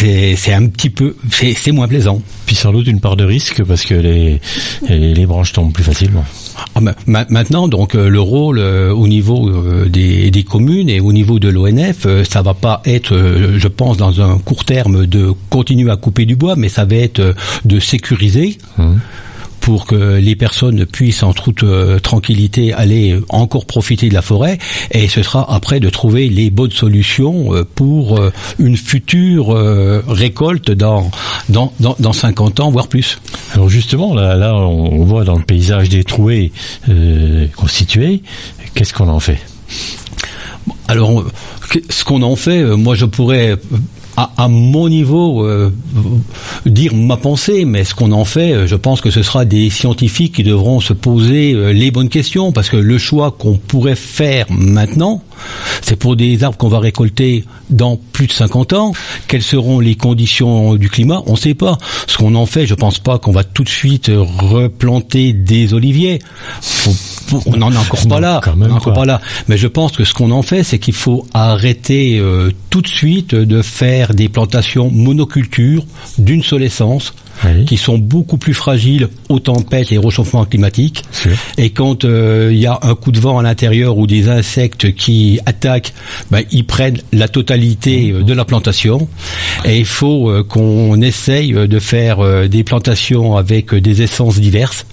c'est 0.00 0.52
un 0.52 0.66
petit 0.66 0.90
peu, 0.90 1.16
c'est 1.30 1.72
moins 1.72 1.88
plaisant. 1.88 2.20
Puis 2.46 2.56
sans 2.56 2.72
doute 2.72 2.86
une 2.86 3.00
part 3.00 3.16
de 3.16 3.24
risque 3.24 3.62
parce 3.64 3.84
que 3.84 3.94
les, 3.94 4.40
les, 4.88 5.26
branches 5.26 5.52
tombent 5.52 5.72
plus 5.72 5.84
facilement. 5.84 6.24
Ah, 6.74 6.80
maintenant, 7.06 7.68
donc 7.68 7.94
euh, 7.94 8.08
le 8.08 8.20
rôle 8.20 8.58
euh, 8.58 8.92
au 8.92 9.06
niveau 9.06 9.48
euh, 9.48 9.88
des, 9.88 10.30
des, 10.30 10.42
communes 10.42 10.88
et 10.88 11.00
au 11.00 11.12
niveau 11.12 11.38
de 11.38 11.48
l'ONF, 11.48 12.06
ça 12.28 12.42
va 12.42 12.54
pas 12.54 12.82
être, 12.84 13.16
je 13.56 13.68
pense, 13.68 13.96
dans 13.96 14.20
un 14.20 14.38
court 14.38 14.64
terme 14.64 15.06
de 15.06 15.32
continuer 15.48 15.90
à 15.90 15.96
couper 15.96 16.24
du 16.24 16.36
bois, 16.36 16.56
mais 16.56 16.68
ça 16.68 16.84
va 16.84 16.96
être 16.96 17.34
de 17.64 17.80
sécuriser. 17.80 18.58
Mmh 18.78 18.96
pour 19.70 19.86
que 19.86 20.16
les 20.16 20.34
personnes 20.34 20.84
puissent 20.84 21.22
en 21.22 21.32
toute 21.32 21.62
euh, 21.62 22.00
tranquillité 22.00 22.72
aller 22.72 23.16
encore 23.28 23.66
profiter 23.66 24.08
de 24.08 24.14
la 24.14 24.20
forêt 24.20 24.58
et 24.90 25.06
ce 25.06 25.22
sera 25.22 25.46
après 25.54 25.78
de 25.78 25.88
trouver 25.88 26.28
les 26.28 26.50
bonnes 26.50 26.72
solutions 26.72 27.54
euh, 27.54 27.62
pour 27.76 28.18
euh, 28.18 28.32
une 28.58 28.76
future 28.76 29.50
récolte 30.08 30.72
dans, 30.72 31.08
dans, 31.50 31.72
dans, 31.78 31.94
dans 32.00 32.12
50 32.12 32.58
ans 32.58 32.72
voire 32.72 32.88
plus. 32.88 33.20
Alors 33.54 33.68
justement 33.68 34.12
là, 34.12 34.34
là 34.34 34.56
on 34.56 35.04
voit 35.04 35.22
dans 35.22 35.38
le 35.38 35.44
paysage 35.44 35.88
des 35.88 36.02
trouées 36.02 36.50
constituées, 37.54 38.24
qu'est-ce 38.74 38.92
qu'on 38.92 39.06
en 39.06 39.20
fait? 39.20 39.38
Alors, 40.88 41.24
ce 41.88 42.02
qu'on 42.02 42.22
en 42.22 42.34
fait, 42.34 42.64
moi 42.64 42.96
je 42.96 43.04
pourrais 43.04 43.56
à, 44.36 44.48
mon 44.48 44.88
niveau 44.88 45.44
euh, 45.46 45.72
dire 46.66 46.94
ma 46.94 47.16
pensée, 47.16 47.64
mais 47.64 47.84
ce 47.84 47.94
qu'on 47.94 48.12
en 48.12 48.24
fait, 48.24 48.66
je 48.66 48.76
pense 48.76 49.00
que 49.00 49.10
ce 49.10 49.22
sera 49.22 49.44
des 49.44 49.70
scientifiques 49.70 50.34
qui 50.36 50.42
devront 50.42 50.80
se 50.80 50.92
poser 50.92 51.52
euh, 51.52 51.72
les 51.72 51.90
bonnes 51.90 52.08
questions, 52.08 52.52
parce 52.52 52.68
que 52.68 52.76
le 52.76 52.98
choix 52.98 53.30
qu'on 53.30 53.56
pourrait 53.56 53.96
faire 53.96 54.46
maintenant, 54.50 55.22
c'est 55.82 55.96
pour 55.96 56.16
des 56.16 56.44
arbres 56.44 56.58
qu'on 56.58 56.68
va 56.68 56.80
récolter 56.80 57.44
dans 57.70 57.96
plus 57.96 58.26
de 58.26 58.32
50 58.32 58.72
ans. 58.74 58.92
Quelles 59.28 59.42
seront 59.42 59.80
les 59.80 59.94
conditions 59.94 60.74
du 60.74 60.90
climat? 60.90 61.22
On 61.26 61.32
ne 61.32 61.38
sait 61.38 61.54
pas. 61.54 61.78
Ce 62.06 62.18
qu'on 62.18 62.34
en 62.34 62.46
fait, 62.46 62.66
je 62.66 62.74
pense 62.74 62.98
pas 62.98 63.18
qu'on 63.18 63.32
va 63.32 63.44
tout 63.44 63.64
de 63.64 63.68
suite 63.68 64.10
replanter 64.14 65.32
des 65.32 65.72
oliviers. 65.72 66.18
On 67.46 67.56
n'en 67.56 67.72
est 67.72 67.76
encore 67.76 68.06
pas 68.08 68.20
là. 68.20 68.40
encore 68.70 68.92
pas. 68.92 69.04
là. 69.04 69.20
Mais 69.48 69.56
je 69.56 69.66
pense 69.66 69.92
que 69.92 70.04
ce 70.04 70.14
qu'on 70.14 70.30
en 70.30 70.42
fait, 70.42 70.62
c'est 70.62 70.78
qu'il 70.78 70.94
faut 70.94 71.26
arrêter 71.34 72.18
euh, 72.18 72.50
tout 72.70 72.82
de 72.82 72.88
suite 72.88 73.34
de 73.34 73.62
faire 73.62 74.14
des 74.14 74.28
plantations 74.28 74.90
monocultures 74.90 75.84
d'une 76.18 76.42
seule 76.42 76.62
essence 76.62 77.14
qui 77.66 77.76
sont 77.76 77.98
beaucoup 77.98 78.36
plus 78.36 78.54
fragiles 78.54 79.08
aux 79.28 79.38
tempêtes 79.38 79.92
et 79.92 79.98
au 79.98 80.02
réchauffement 80.02 80.44
climatique. 80.44 81.04
Et 81.58 81.70
quand 81.70 82.04
euh, 82.04 82.50
il 82.52 82.58
y 82.58 82.66
a 82.66 82.78
un 82.82 82.94
coup 82.94 83.12
de 83.12 83.20
vent 83.20 83.38
à 83.38 83.42
l'intérieur 83.42 83.98
ou 83.98 84.06
des 84.06 84.28
insectes 84.28 84.94
qui 84.94 85.40
attaquent, 85.46 85.92
ben, 86.30 86.42
ils 86.50 86.64
prennent 86.64 87.00
la 87.12 87.28
totalité 87.28 88.12
euh, 88.12 88.22
de 88.22 88.32
la 88.32 88.44
plantation. 88.44 89.08
Et 89.64 89.78
il 89.78 89.86
faut 89.86 90.30
euh, 90.30 90.42
qu'on 90.42 91.00
essaye 91.00 91.52
de 91.52 91.78
faire 91.78 92.48
des 92.48 92.64
plantations 92.64 93.36
avec 93.36 93.74
des 93.74 94.02
essences 94.02 94.38
diverses. 94.38 94.86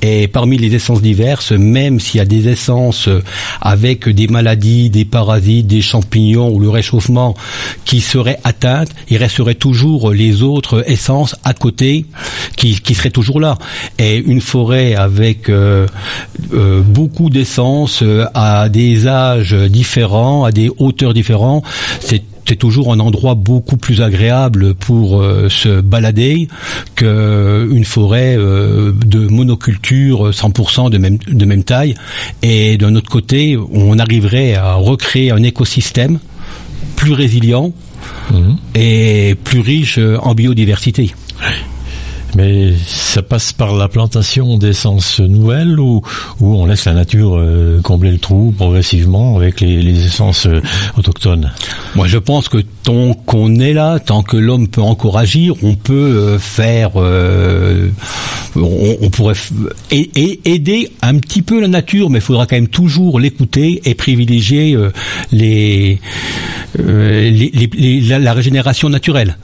Et 0.00 0.28
parmi 0.28 0.58
les 0.58 0.74
essences 0.74 1.02
diverses, 1.02 1.52
même 1.52 2.00
s'il 2.00 2.18
y 2.18 2.20
a 2.20 2.24
des 2.24 2.48
essences 2.48 3.08
avec 3.60 4.08
des 4.08 4.26
maladies, 4.26 4.90
des 4.90 5.04
parasites, 5.04 5.66
des 5.66 5.82
champignons 5.82 6.50
ou 6.50 6.58
le 6.58 6.68
réchauffement 6.68 7.34
qui 7.84 8.00
seraient 8.00 8.38
atteintes, 8.44 8.90
il 9.08 9.16
resterait 9.18 9.54
toujours 9.54 10.10
les 10.10 10.42
autres 10.42 10.84
essences 10.86 11.36
à 11.44 11.54
côté 11.54 11.91
qui, 12.56 12.80
qui 12.80 12.94
serait 12.94 13.10
toujours 13.10 13.40
là. 13.40 13.58
Et 13.98 14.16
une 14.18 14.40
forêt 14.40 14.94
avec 14.94 15.48
euh, 15.48 15.86
euh, 16.52 16.80
beaucoup 16.80 17.30
d'essence, 17.30 18.02
euh, 18.02 18.26
à 18.34 18.68
des 18.68 19.06
âges 19.06 19.54
différents, 19.54 20.44
à 20.44 20.52
des 20.52 20.70
hauteurs 20.78 21.14
différents, 21.14 21.62
c'est 22.00 22.22
c'est 22.44 22.56
toujours 22.56 22.92
un 22.92 22.98
endroit 22.98 23.36
beaucoup 23.36 23.76
plus 23.76 24.02
agréable 24.02 24.74
pour 24.74 25.24
se 25.48 25.80
balader 25.80 26.48
qu'une 26.96 27.84
forêt 27.84 28.36
de 28.36 29.28
monoculture 29.28 30.30
100% 30.30 30.90
de 30.90 30.98
même, 30.98 31.18
de 31.18 31.44
même 31.44 31.62
taille. 31.62 31.94
Et 32.42 32.76
d'un 32.78 32.96
autre 32.96 33.08
côté, 33.08 33.56
on 33.72 33.96
arriverait 33.96 34.56
à 34.56 34.74
recréer 34.74 35.30
un 35.30 35.44
écosystème 35.44 36.18
plus 36.96 37.12
résilient 37.12 37.72
mmh. 38.32 38.54
et 38.74 39.36
plus 39.44 39.60
riche 39.60 40.00
en 40.20 40.34
biodiversité. 40.34 41.14
Mais 42.34 42.72
ça 42.86 43.22
passe 43.22 43.52
par 43.52 43.74
la 43.74 43.88
plantation 43.88 44.56
d'essences 44.56 45.20
nouvelles 45.20 45.78
ou, 45.78 46.00
ou 46.40 46.56
on 46.56 46.64
laisse 46.64 46.86
la 46.86 46.94
nature 46.94 47.36
euh, 47.36 47.80
combler 47.82 48.10
le 48.10 48.18
trou 48.18 48.54
progressivement 48.56 49.36
avec 49.36 49.60
les, 49.60 49.82
les 49.82 50.06
essences 50.06 50.46
euh, 50.46 50.62
autochtones? 50.96 51.50
Moi 51.94 52.06
je 52.06 52.16
pense 52.16 52.48
que 52.48 52.58
tant 52.82 53.12
qu'on 53.12 53.56
est 53.56 53.74
là, 53.74 53.98
tant 53.98 54.22
que 54.22 54.38
l'homme 54.38 54.68
peut 54.68 54.80
encore 54.80 55.18
agir, 55.18 55.54
on 55.62 55.74
peut 55.74 55.92
euh, 55.92 56.38
faire, 56.38 56.96
on, 56.96 58.96
on, 59.00 59.10
pourrait 59.10 59.34
aider 59.90 60.90
un 61.02 61.18
petit 61.18 61.42
peu 61.42 61.60
la 61.60 61.68
nature, 61.68 62.08
mais 62.08 62.18
il 62.18 62.22
faudra 62.22 62.46
quand 62.46 62.56
même 62.56 62.68
toujours 62.68 63.20
l'écouter 63.20 63.82
et 63.84 63.94
privilégier 63.94 64.76
les, 65.32 66.00
les, 66.78 67.30
les 67.30 68.00
la, 68.00 68.18
la 68.18 68.32
régénération 68.32 68.88
naturelle. 68.88 69.36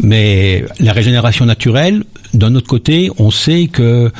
Mais 0.00 0.64
la 0.78 0.92
régénération 0.92 1.44
naturelle, 1.44 2.04
d'un 2.36 2.54
autre 2.54 2.66
côté, 2.66 3.10
on 3.18 3.30
sait 3.30 3.68
que 3.72 4.12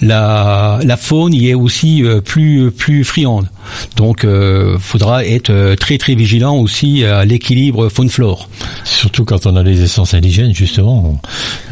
la, 0.00 0.80
la 0.82 0.96
faune 0.96 1.34
y 1.34 1.48
est 1.48 1.54
aussi 1.54 2.04
euh, 2.04 2.20
plus 2.20 2.70
plus 2.70 3.04
friande. 3.04 3.48
Donc, 3.96 4.24
euh, 4.24 4.78
faudra 4.78 5.24
être 5.24 5.50
euh, 5.50 5.76
très 5.76 5.98
très 5.98 6.14
vigilant 6.14 6.56
aussi 6.56 7.04
à 7.04 7.24
l'équilibre 7.24 7.88
faune-flore. 7.88 8.48
Surtout 8.84 9.24
quand 9.24 9.46
on 9.46 9.56
a 9.56 9.62
les 9.62 9.82
essences 9.82 10.14
indigènes, 10.14 10.54
justement, 10.54 11.20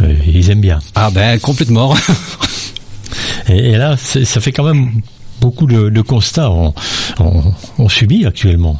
euh, 0.02 0.14
ils 0.26 0.50
aiment 0.50 0.60
bien. 0.60 0.78
Ah 0.94 1.10
ben 1.10 1.38
complètement. 1.40 1.94
et, 3.48 3.76
là, 3.76 3.96
ça 3.96 4.40
fait 4.40 4.52
quand 4.52 4.64
même 4.64 5.02
beaucoup 5.40 5.66
de, 5.66 5.88
de 5.88 6.00
constats. 6.02 6.50
On, 6.50 6.72
on 7.78 7.88
subit 7.88 8.26
actuellement 8.26 8.78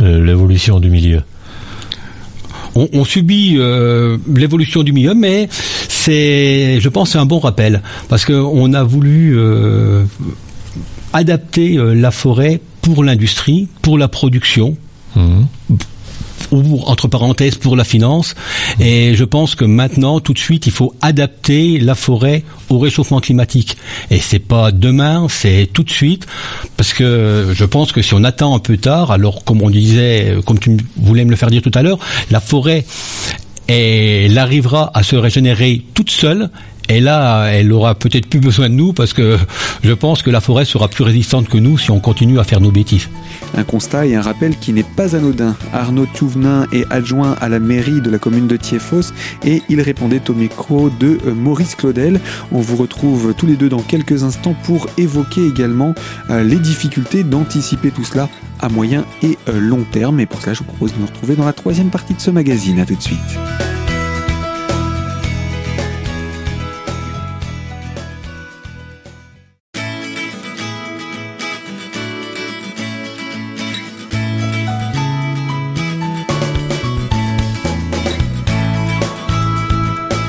l'évolution 0.00 0.80
du 0.80 0.90
milieu 0.90 1.22
on, 2.74 3.04
subit 3.04 3.56
euh, 3.58 4.18
l'évolution 4.34 4.82
du 4.82 4.92
milieu, 4.92 5.14
mais 5.14 5.48
c'est, 5.88 6.80
je 6.80 6.88
pense, 6.88 7.16
un 7.16 7.26
bon 7.26 7.38
rappel 7.38 7.82
parce 8.08 8.24
qu'on 8.24 8.72
a 8.72 8.82
voulu 8.82 9.38
euh, 9.38 10.04
adapter 11.12 11.76
euh, 11.76 11.94
la 11.94 12.10
forêt 12.10 12.60
pour 12.82 13.04
l'industrie, 13.04 13.68
pour 13.82 13.98
la 13.98 14.08
production. 14.08 14.76
Mmh 15.16 15.42
ou 16.54 16.80
entre 16.86 17.08
parenthèses 17.08 17.56
pour 17.56 17.76
la 17.76 17.84
finance. 17.84 18.34
Et 18.80 19.14
je 19.14 19.24
pense 19.24 19.54
que 19.54 19.64
maintenant, 19.64 20.20
tout 20.20 20.32
de 20.32 20.38
suite, 20.38 20.66
il 20.66 20.72
faut 20.72 20.94
adapter 21.02 21.78
la 21.80 21.94
forêt 21.94 22.44
au 22.68 22.78
réchauffement 22.78 23.20
climatique. 23.20 23.76
Et 24.10 24.18
c'est 24.18 24.38
pas 24.38 24.70
demain, 24.70 25.26
c'est 25.28 25.68
tout 25.72 25.82
de 25.82 25.90
suite, 25.90 26.26
parce 26.76 26.92
que 26.92 27.52
je 27.54 27.64
pense 27.64 27.92
que 27.92 28.02
si 28.02 28.14
on 28.14 28.24
attend 28.24 28.54
un 28.54 28.60
peu 28.60 28.76
tard, 28.76 29.10
alors 29.10 29.44
comme 29.44 29.62
on 29.62 29.70
disait, 29.70 30.36
comme 30.46 30.58
tu 30.58 30.76
voulais 30.96 31.24
me 31.24 31.30
le 31.30 31.36
faire 31.36 31.50
dire 31.50 31.62
tout 31.62 31.72
à 31.74 31.82
l'heure, 31.82 31.98
la 32.30 32.40
forêt 32.40 32.84
elle 33.66 34.38
arrivera 34.38 34.90
à 34.92 35.02
se 35.02 35.16
régénérer 35.16 35.82
toute 35.94 36.10
seule 36.10 36.50
et 36.88 37.00
là, 37.00 37.46
elle 37.46 37.72
aura 37.72 37.94
peut-être 37.94 38.26
plus 38.26 38.40
besoin 38.40 38.68
de 38.68 38.74
nous 38.74 38.92
parce 38.92 39.12
que 39.12 39.38
je 39.82 39.92
pense 39.92 40.22
que 40.22 40.30
la 40.30 40.40
forêt 40.40 40.64
sera 40.64 40.88
plus 40.88 41.04
résistante 41.04 41.48
que 41.48 41.56
nous 41.56 41.78
si 41.78 41.90
on 41.90 41.98
continue 41.98 42.38
à 42.38 42.44
faire 42.44 42.60
nos 42.60 42.70
bêtises. 42.70 43.08
Un 43.56 43.64
constat 43.64 44.06
et 44.06 44.14
un 44.14 44.22
rappel 44.22 44.56
qui 44.58 44.72
n'est 44.72 44.82
pas 44.82 45.16
anodin. 45.16 45.56
Arnaud 45.72 46.06
Touvenin 46.06 46.66
est 46.72 46.84
adjoint 46.90 47.36
à 47.40 47.48
la 47.48 47.58
mairie 47.58 48.00
de 48.00 48.10
la 48.10 48.18
commune 48.18 48.46
de 48.46 48.56
Thiéphos 48.56 49.12
et 49.44 49.62
il 49.68 49.80
répondait 49.80 50.22
au 50.28 50.34
micro 50.34 50.90
de 50.90 51.18
euh, 51.26 51.34
Maurice 51.34 51.74
Claudel. 51.74 52.20
On 52.52 52.60
vous 52.60 52.76
retrouve 52.76 53.34
tous 53.34 53.46
les 53.46 53.56
deux 53.56 53.68
dans 53.68 53.82
quelques 53.82 54.22
instants 54.22 54.54
pour 54.64 54.88
évoquer 54.98 55.46
également 55.46 55.94
euh, 56.30 56.42
les 56.42 56.56
difficultés 56.56 57.24
d'anticiper 57.24 57.90
tout 57.90 58.04
cela 58.04 58.28
à 58.60 58.68
moyen 58.68 59.04
et 59.22 59.38
euh, 59.48 59.58
long 59.58 59.84
terme. 59.90 60.20
Et 60.20 60.26
pour 60.26 60.40
cela, 60.40 60.52
je 60.52 60.60
vous 60.60 60.66
propose 60.66 60.92
de 60.94 61.00
nous 61.00 61.06
retrouver 61.06 61.34
dans 61.34 61.46
la 61.46 61.52
troisième 61.52 61.90
partie 61.90 62.14
de 62.14 62.20
ce 62.20 62.30
magazine. 62.30 62.78
A 62.80 62.86
tout 62.86 62.94
de 62.94 63.02
suite. 63.02 63.73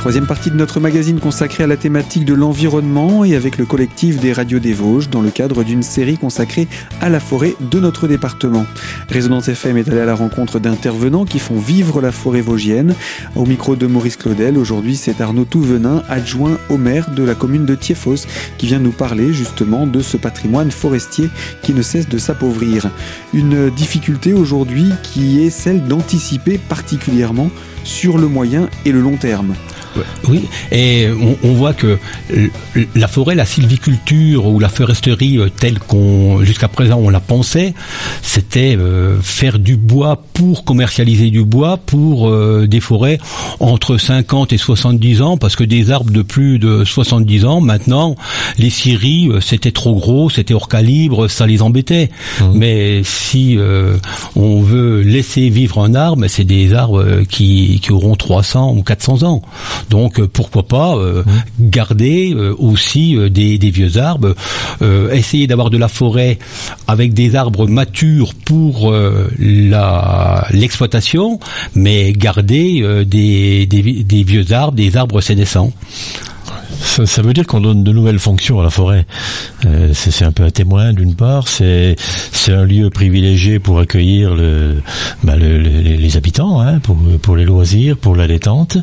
Troisième 0.06 0.28
partie 0.28 0.52
de 0.52 0.56
notre 0.56 0.80
magazine 0.80 1.20
consacrée 1.20 1.64
à 1.64 1.68
la 1.68 1.78
thématique 1.78 2.26
de 2.26 2.36
l'environnement 2.36 3.26
et 3.26 3.36
avec 3.36 3.58
le 3.58 3.66
collectif 3.66 4.20
des 4.20 4.34
radios 4.34 4.60
des 4.60 4.72
Vosges 4.72 5.10
dans 5.10 5.20
le 5.20 5.32
cadre 5.32 5.64
d'une 5.64 5.82
série 5.82 6.20
consacrée 6.20 6.68
à 7.02 7.10
la 7.10 7.20
forêt 7.20 7.56
de 7.60 7.80
notre 7.80 8.08
département. 8.08 8.68
Résonance 9.10 9.48
FM 9.48 9.78
est 9.78 9.90
allée 9.90 10.02
à 10.02 10.06
la 10.06 10.14
rencontre 10.14 10.60
d'intervenants 10.60 11.26
qui 11.26 11.40
font 11.40 11.58
vivre 11.58 12.02
la 12.02 12.12
forêt 12.12 12.42
vosgienne. 12.42 12.94
Au 13.36 13.48
micro 13.48 13.76
de 13.76 13.88
Maurice 13.88 14.16
Claudel, 14.16 14.60
aujourd'hui 14.60 14.96
c'est 14.96 15.22
Arnaud 15.22 15.46
Touvenin, 15.46 16.04
adjoint 16.08 16.60
au 16.70 16.78
maire 16.78 17.10
de 17.10 17.24
la 17.24 17.34
commune 17.34 17.66
de 17.66 17.74
Thiéphos, 17.74 18.28
qui 18.60 18.68
vient 18.68 18.78
nous 18.78 18.92
parler 18.92 19.34
justement 19.34 19.88
de 19.88 20.02
ce 20.02 20.18
patrimoine 20.18 20.70
forestier 20.70 21.32
qui 21.64 21.74
ne 21.74 21.82
cesse 21.82 22.08
de 22.08 22.20
s'appauvrir. 22.20 22.92
Une 23.34 23.72
difficulté 23.72 24.36
aujourd'hui 24.36 24.92
qui 25.02 25.44
est 25.44 25.50
celle 25.50 25.82
d'anticiper 25.82 26.60
particulièrement 26.60 27.50
sur 27.84 28.20
le 28.20 28.28
moyen 28.28 28.70
et 28.86 28.92
le 28.92 29.02
long 29.02 29.18
terme. 29.18 29.56
Oui, 30.28 30.46
et 30.72 31.08
on, 31.44 31.54
voit 31.54 31.74
que 31.74 31.98
la 32.96 33.08
forêt, 33.08 33.36
la 33.36 33.46
sylviculture 33.46 34.46
ou 34.46 34.60
la 34.60 34.70
foresterie 34.70 35.38
euh, 35.38 35.50
telle 35.50 35.80
qu'on 35.80 36.44
jusqu'à 36.44 36.68
présent 36.68 36.98
on 36.98 37.10
la 37.10 37.20
pensait, 37.20 37.74
c'était 38.22 38.76
euh, 38.78 39.20
faire 39.22 39.60
du 39.60 39.78
bois 39.78 40.22
pour 40.34 40.66
commercialiser 40.66 41.30
du 41.30 41.44
bois 41.44 41.78
pour 41.78 42.30
euh, 42.30 42.68
des 42.68 42.80
forêts 42.80 43.20
entre 43.60 43.98
50 43.98 44.54
et 44.54 44.58
70 44.58 45.22
ans, 45.22 45.38
parce 45.38 45.56
que 45.56 45.64
des 45.64 45.92
arbres 45.92 46.12
de 46.12 46.22
plus 46.22 46.60
de 46.60 46.84
70 46.84 47.46
ans, 47.46 47.62
maintenant, 47.62 48.16
les 48.58 48.70
scieries, 48.70 49.30
c'était 49.42 49.72
trop 49.72 49.96
gros, 49.96 50.30
c'était 50.30 50.54
hors 50.54 50.68
calibre, 50.68 51.28
ça 51.28 51.48
les 51.48 51.62
embêtait. 51.62 52.10
Mmh. 52.40 52.44
Mais 52.54 53.02
si 53.04 53.58
on 54.36 54.62
veut 54.62 55.02
laisser 55.02 55.50
vivre 55.50 55.80
un 55.80 55.96
arbre, 55.96 56.26
c'est 56.28 56.44
des 56.44 56.74
arbres 56.74 57.24
qui, 57.30 57.80
qui 57.82 57.92
auront 57.92 58.16
300 58.16 58.74
ou 58.76 58.84
400 58.84 59.24
ans. 59.24 59.42
Donc 59.90 60.24
pourquoi 60.28 60.68
pas 60.68 60.96
mmh. 60.96 61.24
garder 61.60 62.36
aussi 62.58 63.18
des, 63.30 63.58
vieux 63.58 63.98
arbres, 63.98 64.36
essayer 65.12 65.48
d'avoir 65.48 65.70
de 65.70 65.78
la 65.78 65.88
forêt 65.88 66.38
avec 66.88 67.14
des 67.14 67.36
arbres 67.36 67.68
matures 67.68 68.34
pour 68.46 68.94
l'exploitation, 69.40 71.40
mais 71.76 72.14
garder 72.14 73.06
des, 73.06 73.66
des, 73.66 74.04
des 74.04 74.24
vieux 74.24 74.52
arbres, 74.52 74.76
des 74.76 74.98
arbres 74.98 75.22
sénescents. 75.22 75.72
Ça, 76.80 77.22
veut 77.22 77.34
dire 77.34 77.46
qu'on 77.46 77.62
donne 77.62 77.84
de 77.84 77.92
nouvelles 77.92 78.20
fonctions 78.20 78.60
à 78.60 78.64
la 78.64 78.70
forêt. 78.70 79.06
Euh, 79.66 79.92
c'est 79.94 80.26
un 80.26 80.32
peu 80.32 80.44
un 80.44 80.50
témoin 80.50 80.94
d'une 80.94 81.16
part, 81.16 81.48
c'est 81.48 81.96
un 82.48 82.64
lieu 82.64 82.90
privilégié 82.90 83.60
pour 83.60 83.80
accueillir 83.80 84.36
le, 84.36 84.82
bah, 85.24 85.36
le, 85.36 85.58
les 85.58 86.18
habitants, 86.18 86.62
hein, 86.62 86.80
pour, 86.80 86.98
pour 87.22 87.36
les 87.36 87.46
loisirs, 87.46 87.98
pour 87.98 88.16
la 88.16 88.28
détente. 88.28 88.78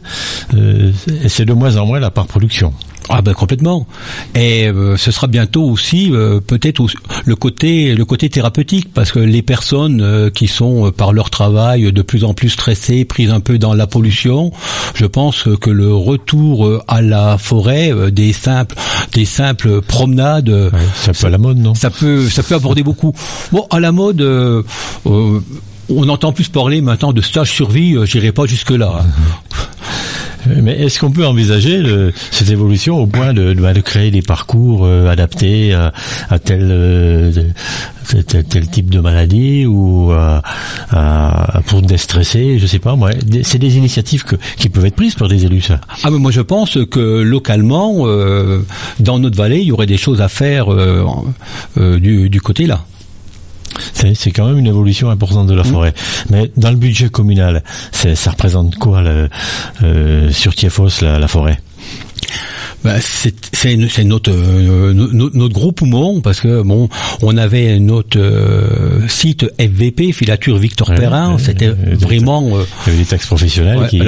Euh, 0.55 0.93
et 1.23 1.29
c'est 1.29 1.45
de 1.45 1.53
moins 1.53 1.77
en 1.77 1.87
moins 1.87 2.01
la 2.01 2.11
part 2.11 2.27
production. 2.27 2.73
Ah 3.09 3.23
ben 3.23 3.35
complètement. 3.35 3.87
Et 4.35 4.69
euh, 4.69 4.97
ce 4.97 5.11
sera 5.11 5.27
bientôt 5.27 5.65
aussi 5.65 6.11
euh, 6.13 6.41
peut-être 6.41 6.83
le 7.25 7.37
côté 7.37 7.95
le 7.95 8.05
côté 8.05 8.29
thérapeutique 8.29 8.93
parce 8.93 9.13
que 9.13 9.19
les 9.19 9.43
personnes 9.43 10.01
euh, 10.01 10.31
qui 10.31 10.47
sont 10.47 10.93
par 10.93 11.13
leur 11.13 11.31
travail 11.31 11.93
de 11.93 12.03
plus 12.03 12.25
en 12.25 12.35
plus 12.35 12.51
stressées, 12.51 13.05
prises 13.05 13.31
un 13.31 13.41
peu 13.41 13.59
dans 13.59 13.75
la 13.75 13.87
pollution, 13.87 14.53
je 14.95 15.07
pense 15.07 15.49
que 15.61 15.71
le 15.71 15.95
retour 15.95 16.83
à 16.89 17.03
la 17.03 17.39
forêt, 17.39 17.93
des 18.11 18.33
simples 18.33 18.77
des 19.13 19.25
simples 19.25 19.81
promenades, 19.83 20.71
ça 20.95 21.13
peut 21.13 21.27
à 21.27 21.31
la 21.31 21.39
mode 21.39 21.59
non? 21.59 21.75
Ça 21.75 21.91
peut 21.91 22.29
ça 22.29 22.43
peut 22.43 22.55
aborder 22.55 22.83
beaucoup. 22.83 23.15
Bon 23.53 23.67
à 23.71 23.81
la 23.81 23.93
mode. 23.93 24.23
on 25.05 26.09
entend 26.09 26.33
plus 26.33 26.49
parler 26.49 26.81
maintenant 26.81 27.13
de 27.13 27.21
stage 27.21 27.51
survie, 27.51 27.97
j'irai 28.05 28.33
pas 28.33 28.47
jusque 28.47 28.71
là. 28.71 29.01
Hein. 29.01 29.07
Mais 30.47 30.81
est-ce 30.81 30.99
qu'on 30.99 31.11
peut 31.11 31.27
envisager 31.27 31.79
le, 31.79 32.13
cette 32.31 32.51
évolution 32.51 32.99
au 32.99 33.07
point 33.07 33.33
de, 33.33 33.53
de, 33.53 33.81
créer 33.81 34.11
des 34.11 34.23
parcours 34.23 34.85
euh, 34.85 35.09
adaptés 35.09 35.73
à, 35.73 35.93
à 36.31 36.39
tel, 36.39 36.69
euh, 36.71 37.33
tel, 38.27 38.45
tel, 38.45 38.69
type 38.69 38.91
de 38.91 39.01
maladie 39.01 39.67
ou 39.67 40.13
à, 40.13 40.43
pour 41.67 41.83
déstresser, 41.83 42.59
je 42.59 42.67
sais 42.67 42.79
pas 42.79 42.97
moi. 42.97 43.11
C'est 43.43 43.59
des 43.59 43.77
initiatives 43.77 44.25
que, 44.25 44.37
qui 44.57 44.69
peuvent 44.69 44.87
être 44.87 44.97
prises 44.97 45.15
par 45.15 45.29
des 45.29 45.45
élus, 45.45 45.63
ça. 45.63 45.81
Ah 46.03 46.11
mais 46.11 46.19
moi 46.19 46.31
je 46.31 46.41
pense 46.41 46.79
que 46.91 47.23
localement, 47.23 48.07
euh, 48.07 48.65
dans 49.01 49.19
notre 49.19 49.37
vallée, 49.37 49.61
il 49.61 49.67
y 49.69 49.73
aurait 49.73 49.87
des 49.87 49.97
choses 49.97 50.21
à 50.21 50.29
faire 50.29 50.67
du, 51.77 52.31
du 52.31 52.41
côté 52.41 52.67
là. 52.67 52.85
C'est 53.95 54.31
quand 54.31 54.47
même 54.47 54.59
une 54.59 54.67
évolution 54.67 55.11
importante 55.11 55.47
de 55.47 55.55
la 55.55 55.63
mm. 55.63 55.67
forêt. 55.67 55.95
Mais 56.31 56.51
dans 56.57 56.71
le 56.71 56.77
budget 56.77 57.09
communal, 57.09 57.63
ça 57.93 58.31
représente 58.31 58.77
quoi 58.77 59.03
le, 59.03 59.29
euh, 59.83 60.31
sur 60.31 60.55
Tiefos 60.55 61.03
la, 61.03 61.19
la 61.19 61.29
forêt 61.29 61.59
bah, 62.85 62.95
c'est 63.01 64.05
notre, 64.05 64.33
euh, 64.33 64.93
notre, 64.93 65.37
notre 65.37 65.55
gros 65.55 65.71
poumon 65.71 66.21
parce 66.21 66.41
que 66.41 66.63
bon, 66.63 66.89
on 67.23 67.37
avait 67.37 67.79
notre 67.79 68.19
euh, 68.19 69.07
site 69.07 69.47
FVP, 69.59 70.13
filature 70.13 70.59
Victor 70.59 70.93
Perrin, 70.95 71.39
c'était 71.39 71.69
vraiment. 71.69 72.57
Euh, 72.57 72.65
il 72.87 72.93
y 72.93 72.95
avait 72.95 73.05
des 73.05 73.09
taxes 73.09 73.27
professionnelles 73.27 73.87
qui, 73.89 74.01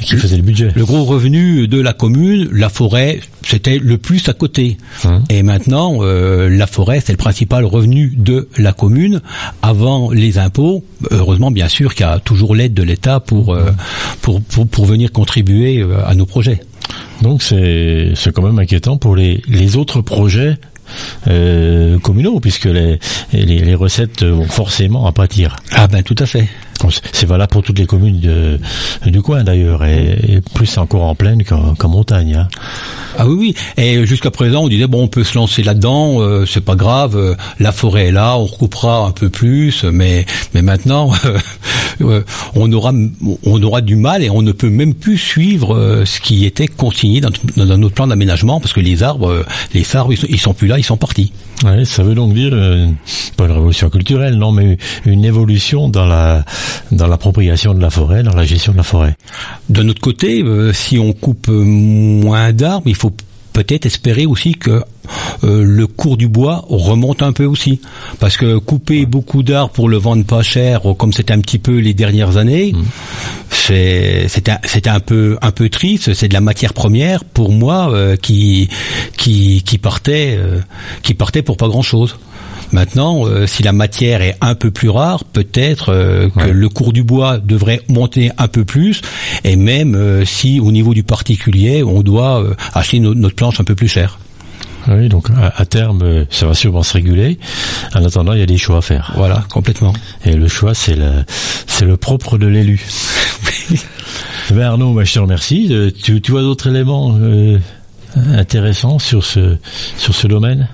qui 0.00 0.16
faisaient 0.16 0.36
le 0.36 0.42
budget. 0.42 0.70
Le 0.74 0.84
gros 0.84 1.04
revenu 1.04 1.68
de 1.68 1.80
la 1.80 1.92
commune, 1.92 2.48
la 2.52 2.68
forêt, 2.68 3.20
c'était 3.44 3.78
le 3.78 3.98
plus 3.98 4.28
à 4.28 4.32
côté. 4.32 4.76
Hum. 5.04 5.22
Et 5.30 5.42
maintenant, 5.42 6.00
la 6.02 6.66
forêt, 6.66 7.00
c'est 7.04 7.12
le 7.12 7.18
principal 7.18 7.64
revenu 7.64 8.12
de 8.16 8.48
la 8.56 8.72
commune 8.72 9.20
avant 9.62 10.10
les 10.10 10.38
impôts. 10.38 10.84
Heureusement, 11.10 11.50
bien 11.50 11.68
sûr, 11.68 11.94
qu'il 11.94 12.06
y 12.06 12.08
a 12.08 12.18
toujours 12.18 12.54
l'aide 12.54 12.74
de 12.74 12.82
l'État 12.82 13.20
pour, 13.20 13.50
hum. 13.50 13.74
pour, 14.22 14.40
pour, 14.42 14.66
pour 14.66 14.86
venir 14.86 15.12
contribuer 15.12 15.84
à 16.06 16.14
nos 16.14 16.26
projets. 16.26 16.60
Donc 17.22 17.42
c'est 17.42 18.12
c'est 18.14 18.32
quand 18.32 18.42
même 18.42 18.58
inquiétant 18.58 18.96
pour 18.96 19.16
les 19.16 19.42
les 19.48 19.76
autres 19.76 20.00
projets 20.00 20.56
euh, 21.26 21.98
communaux 21.98 22.40
puisque 22.40 22.64
les, 22.64 22.98
les, 23.32 23.58
les 23.58 23.74
recettes 23.74 24.22
vont 24.24 24.48
forcément 24.48 25.06
à 25.06 25.12
pâtir. 25.12 25.56
Ah 25.72 25.86
ben 25.86 26.02
tout 26.02 26.14
à 26.18 26.26
fait. 26.26 26.48
C'est 27.12 27.26
valable 27.26 27.50
pour 27.50 27.62
toutes 27.62 27.78
les 27.78 27.86
communes 27.86 28.20
de, 28.20 28.58
du 29.06 29.22
coin 29.22 29.44
d'ailleurs, 29.44 29.84
et, 29.84 30.40
plus 30.54 30.78
encore 30.78 31.04
en 31.04 31.14
plaine 31.14 31.44
qu'en 31.44 31.88
montagne. 31.88 32.34
Hein. 32.34 32.48
Ah 33.16 33.26
oui, 33.26 33.34
oui. 33.38 33.54
Et 33.76 34.06
jusqu'à 34.06 34.30
présent, 34.30 34.62
on 34.62 34.68
disait 34.68 34.86
bon, 34.86 35.02
on 35.02 35.08
peut 35.08 35.24
se 35.24 35.36
lancer 35.36 35.64
là-dedans, 35.64 36.20
euh, 36.20 36.46
c'est 36.46 36.64
pas 36.64 36.76
grave. 36.76 37.16
Euh, 37.16 37.34
la 37.58 37.72
forêt 37.72 38.06
est 38.06 38.12
là, 38.12 38.36
on 38.38 38.44
recoupera 38.44 39.06
un 39.06 39.10
peu 39.10 39.28
plus, 39.28 39.82
mais 39.84 40.24
mais 40.54 40.62
maintenant, 40.62 41.12
euh, 42.00 42.22
on 42.54 42.70
aura 42.72 42.92
on 43.44 43.62
aura 43.62 43.80
du 43.80 43.96
mal 43.96 44.22
et 44.22 44.30
on 44.30 44.42
ne 44.42 44.52
peut 44.52 44.70
même 44.70 44.94
plus 44.94 45.18
suivre 45.18 46.04
ce 46.04 46.20
qui 46.20 46.44
était 46.44 46.68
consigné 46.68 47.20
dans, 47.20 47.30
dans 47.56 47.76
notre 47.76 47.94
plan 47.94 48.06
d'aménagement 48.06 48.60
parce 48.60 48.72
que 48.72 48.80
les 48.80 49.02
arbres, 49.02 49.44
les 49.74 49.96
arbres, 49.96 50.12
ils 50.12 50.18
sont, 50.18 50.26
ils 50.28 50.40
sont 50.40 50.54
plus 50.54 50.68
là, 50.68 50.78
ils 50.78 50.84
sont 50.84 50.96
partis. 50.96 51.32
Ouais, 51.64 51.84
ça 51.84 52.04
veut 52.04 52.14
donc 52.14 52.34
dire 52.34 52.52
pas 53.36 53.46
une 53.46 53.52
révolution 53.52 53.90
culturelle, 53.90 54.34
non, 54.34 54.52
mais 54.52 54.78
une 55.06 55.24
évolution 55.24 55.88
dans 55.88 56.06
la 56.06 56.44
dans 56.92 57.06
l'appropriation 57.06 57.74
de 57.74 57.80
la 57.80 57.90
forêt, 57.90 58.22
dans 58.22 58.34
la 58.34 58.44
gestion 58.44 58.72
de 58.72 58.78
la 58.78 58.82
forêt. 58.82 59.16
De 59.68 59.82
notre 59.82 60.00
côté, 60.00 60.42
euh, 60.42 60.72
si 60.72 60.98
on 60.98 61.12
coupe 61.12 61.48
moins 61.48 62.52
d'arbres, 62.52 62.88
il 62.88 62.94
faut 62.94 63.12
peut-être 63.52 63.86
espérer 63.86 64.24
aussi 64.24 64.54
que 64.54 64.82
euh, 65.42 65.64
le 65.64 65.86
cours 65.86 66.16
du 66.16 66.28
bois 66.28 66.64
remonte 66.68 67.22
un 67.22 67.32
peu 67.32 67.44
aussi. 67.44 67.80
Parce 68.20 68.36
que 68.36 68.58
couper 68.58 69.04
beaucoup 69.04 69.42
d'arbres 69.42 69.72
pour 69.72 69.88
le 69.88 69.96
vendre 69.96 70.24
pas 70.24 70.42
cher, 70.42 70.82
comme 70.96 71.12
c'était 71.12 71.32
un 71.32 71.40
petit 71.40 71.58
peu 71.58 71.78
les 71.78 71.94
dernières 71.94 72.36
années, 72.36 72.72
mmh. 72.72 72.82
c'était 73.50 74.90
un 74.90 75.00
peu 75.00 75.38
un 75.42 75.50
peu 75.50 75.68
triste. 75.68 76.14
C'est 76.14 76.28
de 76.28 76.34
la 76.34 76.40
matière 76.40 76.72
première 76.72 77.24
pour 77.24 77.50
moi 77.50 77.90
euh, 77.92 78.16
qui 78.16 78.68
qui 79.16 79.62
qui 79.64 79.78
partait 79.78 80.38
qui 81.02 81.14
partait 81.14 81.42
pour 81.42 81.56
pas 81.56 81.68
grand 81.68 81.82
chose. 81.82 82.16
Maintenant, 82.72 83.26
euh, 83.26 83.46
si 83.46 83.62
la 83.62 83.72
matière 83.72 84.22
est 84.22 84.36
un 84.40 84.54
peu 84.54 84.70
plus 84.70 84.90
rare, 84.90 85.24
peut-être 85.24 85.90
euh, 85.90 86.28
que 86.28 86.48
le 86.48 86.68
cours 86.68 86.92
du 86.92 87.02
bois 87.02 87.38
devrait 87.38 87.80
monter 87.88 88.30
un 88.36 88.48
peu 88.48 88.64
plus, 88.64 89.00
et 89.44 89.56
même 89.56 89.94
euh, 89.94 90.24
si 90.24 90.60
au 90.60 90.70
niveau 90.70 90.94
du 90.94 91.02
particulier, 91.02 91.82
on 91.82 92.02
doit 92.02 92.44
acheter 92.74 93.00
notre 93.00 93.34
planche 93.34 93.60
un 93.60 93.64
peu 93.64 93.74
plus 93.74 93.88
cher. 93.88 94.18
Oui, 94.86 95.08
donc 95.08 95.28
à, 95.36 95.66
terme, 95.66 96.24
ça 96.30 96.46
va 96.46 96.54
sûrement 96.54 96.82
se 96.82 96.94
réguler. 96.94 97.38
En 97.94 98.02
attendant, 98.04 98.32
il 98.32 98.38
y 98.38 98.42
a 98.42 98.46
des 98.46 98.56
choix 98.56 98.78
à 98.78 98.80
faire. 98.80 99.12
Voilà, 99.16 99.44
complètement. 99.50 99.92
Et 100.24 100.32
le 100.32 100.48
choix, 100.48 100.72
c'est 100.72 100.94
le, 100.94 101.24
c'est 101.66 101.84
le 101.84 101.98
propre 101.98 102.38
de 102.38 102.46
l'élu. 102.46 102.80
ben 104.50 104.62
Arnaud, 104.62 104.98
je 105.04 105.12
te 105.12 105.18
remercie. 105.18 105.92
Tu, 106.02 106.22
tu 106.22 106.30
vois 106.30 106.40
d'autres 106.40 106.68
éléments 106.68 107.18
intéressants 108.16 108.98
sur 108.98 109.24
ce, 109.24 109.56
sur 109.98 110.14
ce 110.14 110.26
domaine? 110.26 110.68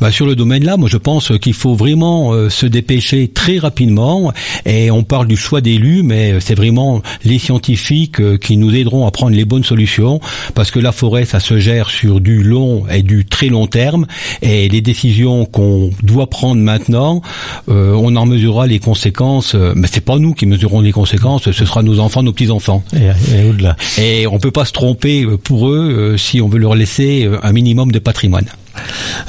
Bah, 0.00 0.10
Sur 0.10 0.26
le 0.26 0.36
domaine-là, 0.36 0.76
moi 0.76 0.88
je 0.90 0.96
pense 0.96 1.32
qu'il 1.38 1.54
faut 1.54 1.74
vraiment 1.74 2.32
euh, 2.32 2.48
se 2.50 2.66
dépêcher 2.66 3.28
très 3.28 3.58
rapidement. 3.58 4.32
Et 4.66 4.90
on 4.90 5.02
parle 5.02 5.26
du 5.26 5.36
choix 5.36 5.60
d'élus, 5.60 6.02
mais 6.02 6.40
c'est 6.40 6.54
vraiment 6.54 7.02
les 7.24 7.38
scientifiques 7.38 8.20
euh, 8.20 8.36
qui 8.36 8.56
nous 8.56 8.74
aideront 8.74 9.06
à 9.06 9.10
prendre 9.10 9.36
les 9.36 9.44
bonnes 9.44 9.64
solutions, 9.64 10.20
parce 10.54 10.70
que 10.70 10.78
la 10.78 10.92
forêt, 10.92 11.24
ça 11.24 11.40
se 11.40 11.58
gère 11.58 11.90
sur 11.90 12.20
du 12.20 12.42
long 12.42 12.84
et 12.88 13.02
du 13.02 13.24
très 13.24 13.48
long 13.48 13.66
terme. 13.66 14.06
Et 14.42 14.68
les 14.68 14.80
décisions 14.80 15.44
qu'on 15.44 15.90
doit 16.02 16.28
prendre 16.28 16.60
maintenant, 16.60 17.22
euh, 17.68 17.92
on 17.94 18.16
en 18.16 18.26
mesurera 18.26 18.66
les 18.66 18.78
conséquences. 18.78 19.54
Mais 19.54 19.88
c'est 19.90 20.04
pas 20.04 20.18
nous 20.18 20.34
qui 20.34 20.46
mesurerons 20.46 20.80
les 20.80 20.92
conséquences, 20.92 21.50
ce 21.50 21.64
sera 21.64 21.82
nos 21.82 21.98
enfants, 21.98 22.22
nos 22.22 22.32
petits 22.32 22.50
enfants. 22.50 22.82
Et, 22.94 23.36
et 23.36 23.48
au-delà. 23.48 23.76
Et 23.98 24.26
on 24.26 24.38
peut 24.38 24.50
pas 24.50 24.64
se 24.64 24.72
tromper 24.72 25.26
pour 25.42 25.68
eux 25.68 26.16
si 26.18 26.40
on 26.40 26.48
veut 26.48 26.58
leur 26.58 26.74
laisser 26.74 27.28
un 27.42 27.52
minimum 27.52 27.92
de 27.92 27.98
patrimoine. 27.98 28.46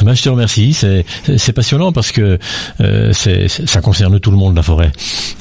Ben, 0.03 0.13
je 0.13 0.23
te 0.23 0.29
remercie. 0.29 0.73
C'est 0.73 1.53
passionnant 1.53 1.91
parce 1.91 2.11
que 2.11 2.39
euh, 2.81 3.13
ça 3.13 3.81
concerne 3.81 4.19
tout 4.19 4.31
le 4.31 4.37
monde 4.37 4.55
la 4.55 4.63
forêt. 4.63 4.91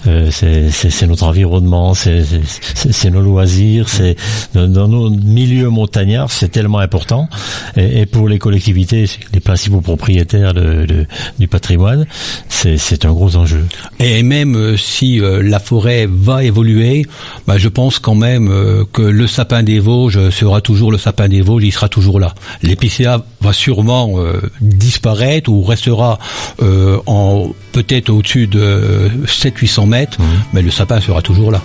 Euh, 0.07 0.31
c'est 0.31 1.07
notre 1.07 1.25
environnement, 1.25 1.95
c'est 1.95 3.11
nos 3.11 3.21
loisirs, 3.21 3.89
c'est 3.89 4.17
dans, 4.55 4.89
nos 4.89 5.11
milieux 5.11 5.69
montagnards, 5.69 6.31
c'est 6.31 6.49
tellement 6.49 6.79
important. 6.79 7.29
Et, 7.77 8.01
et, 8.01 8.07
pour 8.07 8.29
les 8.29 8.39
collectivités, 8.39 9.07
les 9.33 9.41
principaux 9.41 9.81
propriétaires 9.81 10.55
de, 10.55 10.87
de, 10.87 11.07
du 11.39 11.49
patrimoine, 11.49 12.07
c'est 12.49 13.05
un 13.05 13.13
gros 13.13 13.37
enjeu. 13.37 13.65
Et 14.01 14.23
même 14.23 14.57
euh, 14.57 14.77
si 14.77 15.21
euh, 15.21 15.43
la 15.43 15.59
forêt 15.59 16.07
va 16.11 16.45
évoluer, 16.45 17.07
bah, 17.47 17.59
je 17.59 17.69
pense 17.69 17.99
quand 17.99 18.15
même 18.15 18.49
euh, 18.51 18.85
que 18.93 19.03
le 19.03 19.27
sapin 19.27 19.63
des 19.63 19.79
Vosges 19.79 20.31
sera 20.31 20.61
toujours 20.61 20.93
le 20.93 20.99
sapin 20.99 21.29
des 21.29 21.41
Vosges, 21.41 21.65
il 21.65 21.73
sera 21.73 21.89
toujours 21.89 22.21
là. 22.21 22.35
L'épicéa 22.63 23.25
va 23.41 23.53
sûrement 23.53 24.04
euh, 24.19 24.41
disparaître 24.61 25.51
ou 25.51 25.63
restera 25.63 26.19
euh, 26.63 26.99
en 27.07 27.49
peut-être 27.73 28.11
au-dessus 28.11 28.47
de 28.47 29.11
700-800 29.27 29.89
mètres, 29.89 30.21
mhm. 30.21 30.27
mais 30.53 30.63
le 30.63 30.71
sapin 30.71 31.01
sera 31.01 31.23
toujours 31.23 31.51
là. 31.51 31.63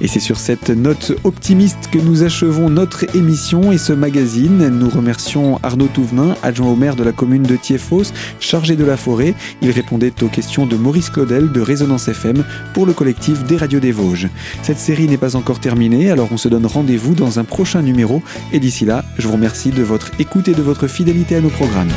Et 0.00 0.08
c'est 0.08 0.20
sur 0.20 0.38
cette 0.38 0.68
note 0.70 1.12
optimiste 1.24 1.88
que 1.90 1.98
nous 1.98 2.22
achevons 2.22 2.68
notre 2.68 3.04
émission 3.16 3.72
et 3.72 3.78
ce 3.78 3.92
magazine. 3.92 4.68
Nous 4.68 4.90
remercions 4.90 5.58
Arnaud 5.62 5.88
Touvenin, 5.88 6.36
adjoint 6.42 6.68
au 6.68 6.76
maire 6.76 6.96
de 6.96 7.02
la 7.04 7.12
commune 7.12 7.42
de 7.42 7.56
Thiefos, 7.56 8.12
chargé 8.38 8.76
de 8.76 8.84
la 8.84 8.96
forêt. 8.96 9.34
Il 9.62 9.70
répondait 9.70 10.12
aux 10.22 10.28
questions 10.28 10.66
de 10.66 10.76
Maurice 10.76 11.10
Claudel 11.10 11.50
de 11.50 11.60
Résonance 11.60 12.08
FM 12.08 12.44
pour 12.74 12.84
le 12.84 12.92
collectif 12.92 13.44
des 13.44 13.56
radios 13.56 13.80
des 13.80 13.92
Vosges. 13.92 14.28
Cette 14.62 14.78
série 14.78 15.08
n'est 15.08 15.16
pas 15.16 15.36
encore 15.36 15.60
terminée, 15.60 16.10
alors 16.10 16.28
on 16.30 16.36
se 16.36 16.48
donne 16.48 16.66
rendez-vous 16.66 17.14
dans 17.14 17.38
un 17.38 17.44
prochain 17.44 17.82
numéro. 17.82 18.22
Et 18.52 18.60
d'ici 18.60 18.84
là, 18.84 19.04
je 19.18 19.26
vous 19.26 19.34
remercie 19.34 19.70
de 19.70 19.82
votre 19.82 20.10
écoute 20.18 20.48
et 20.48 20.54
de 20.54 20.62
votre 20.62 20.88
fidélité 20.88 21.36
à 21.36 21.40
nos 21.40 21.50
programmes. 21.50 21.92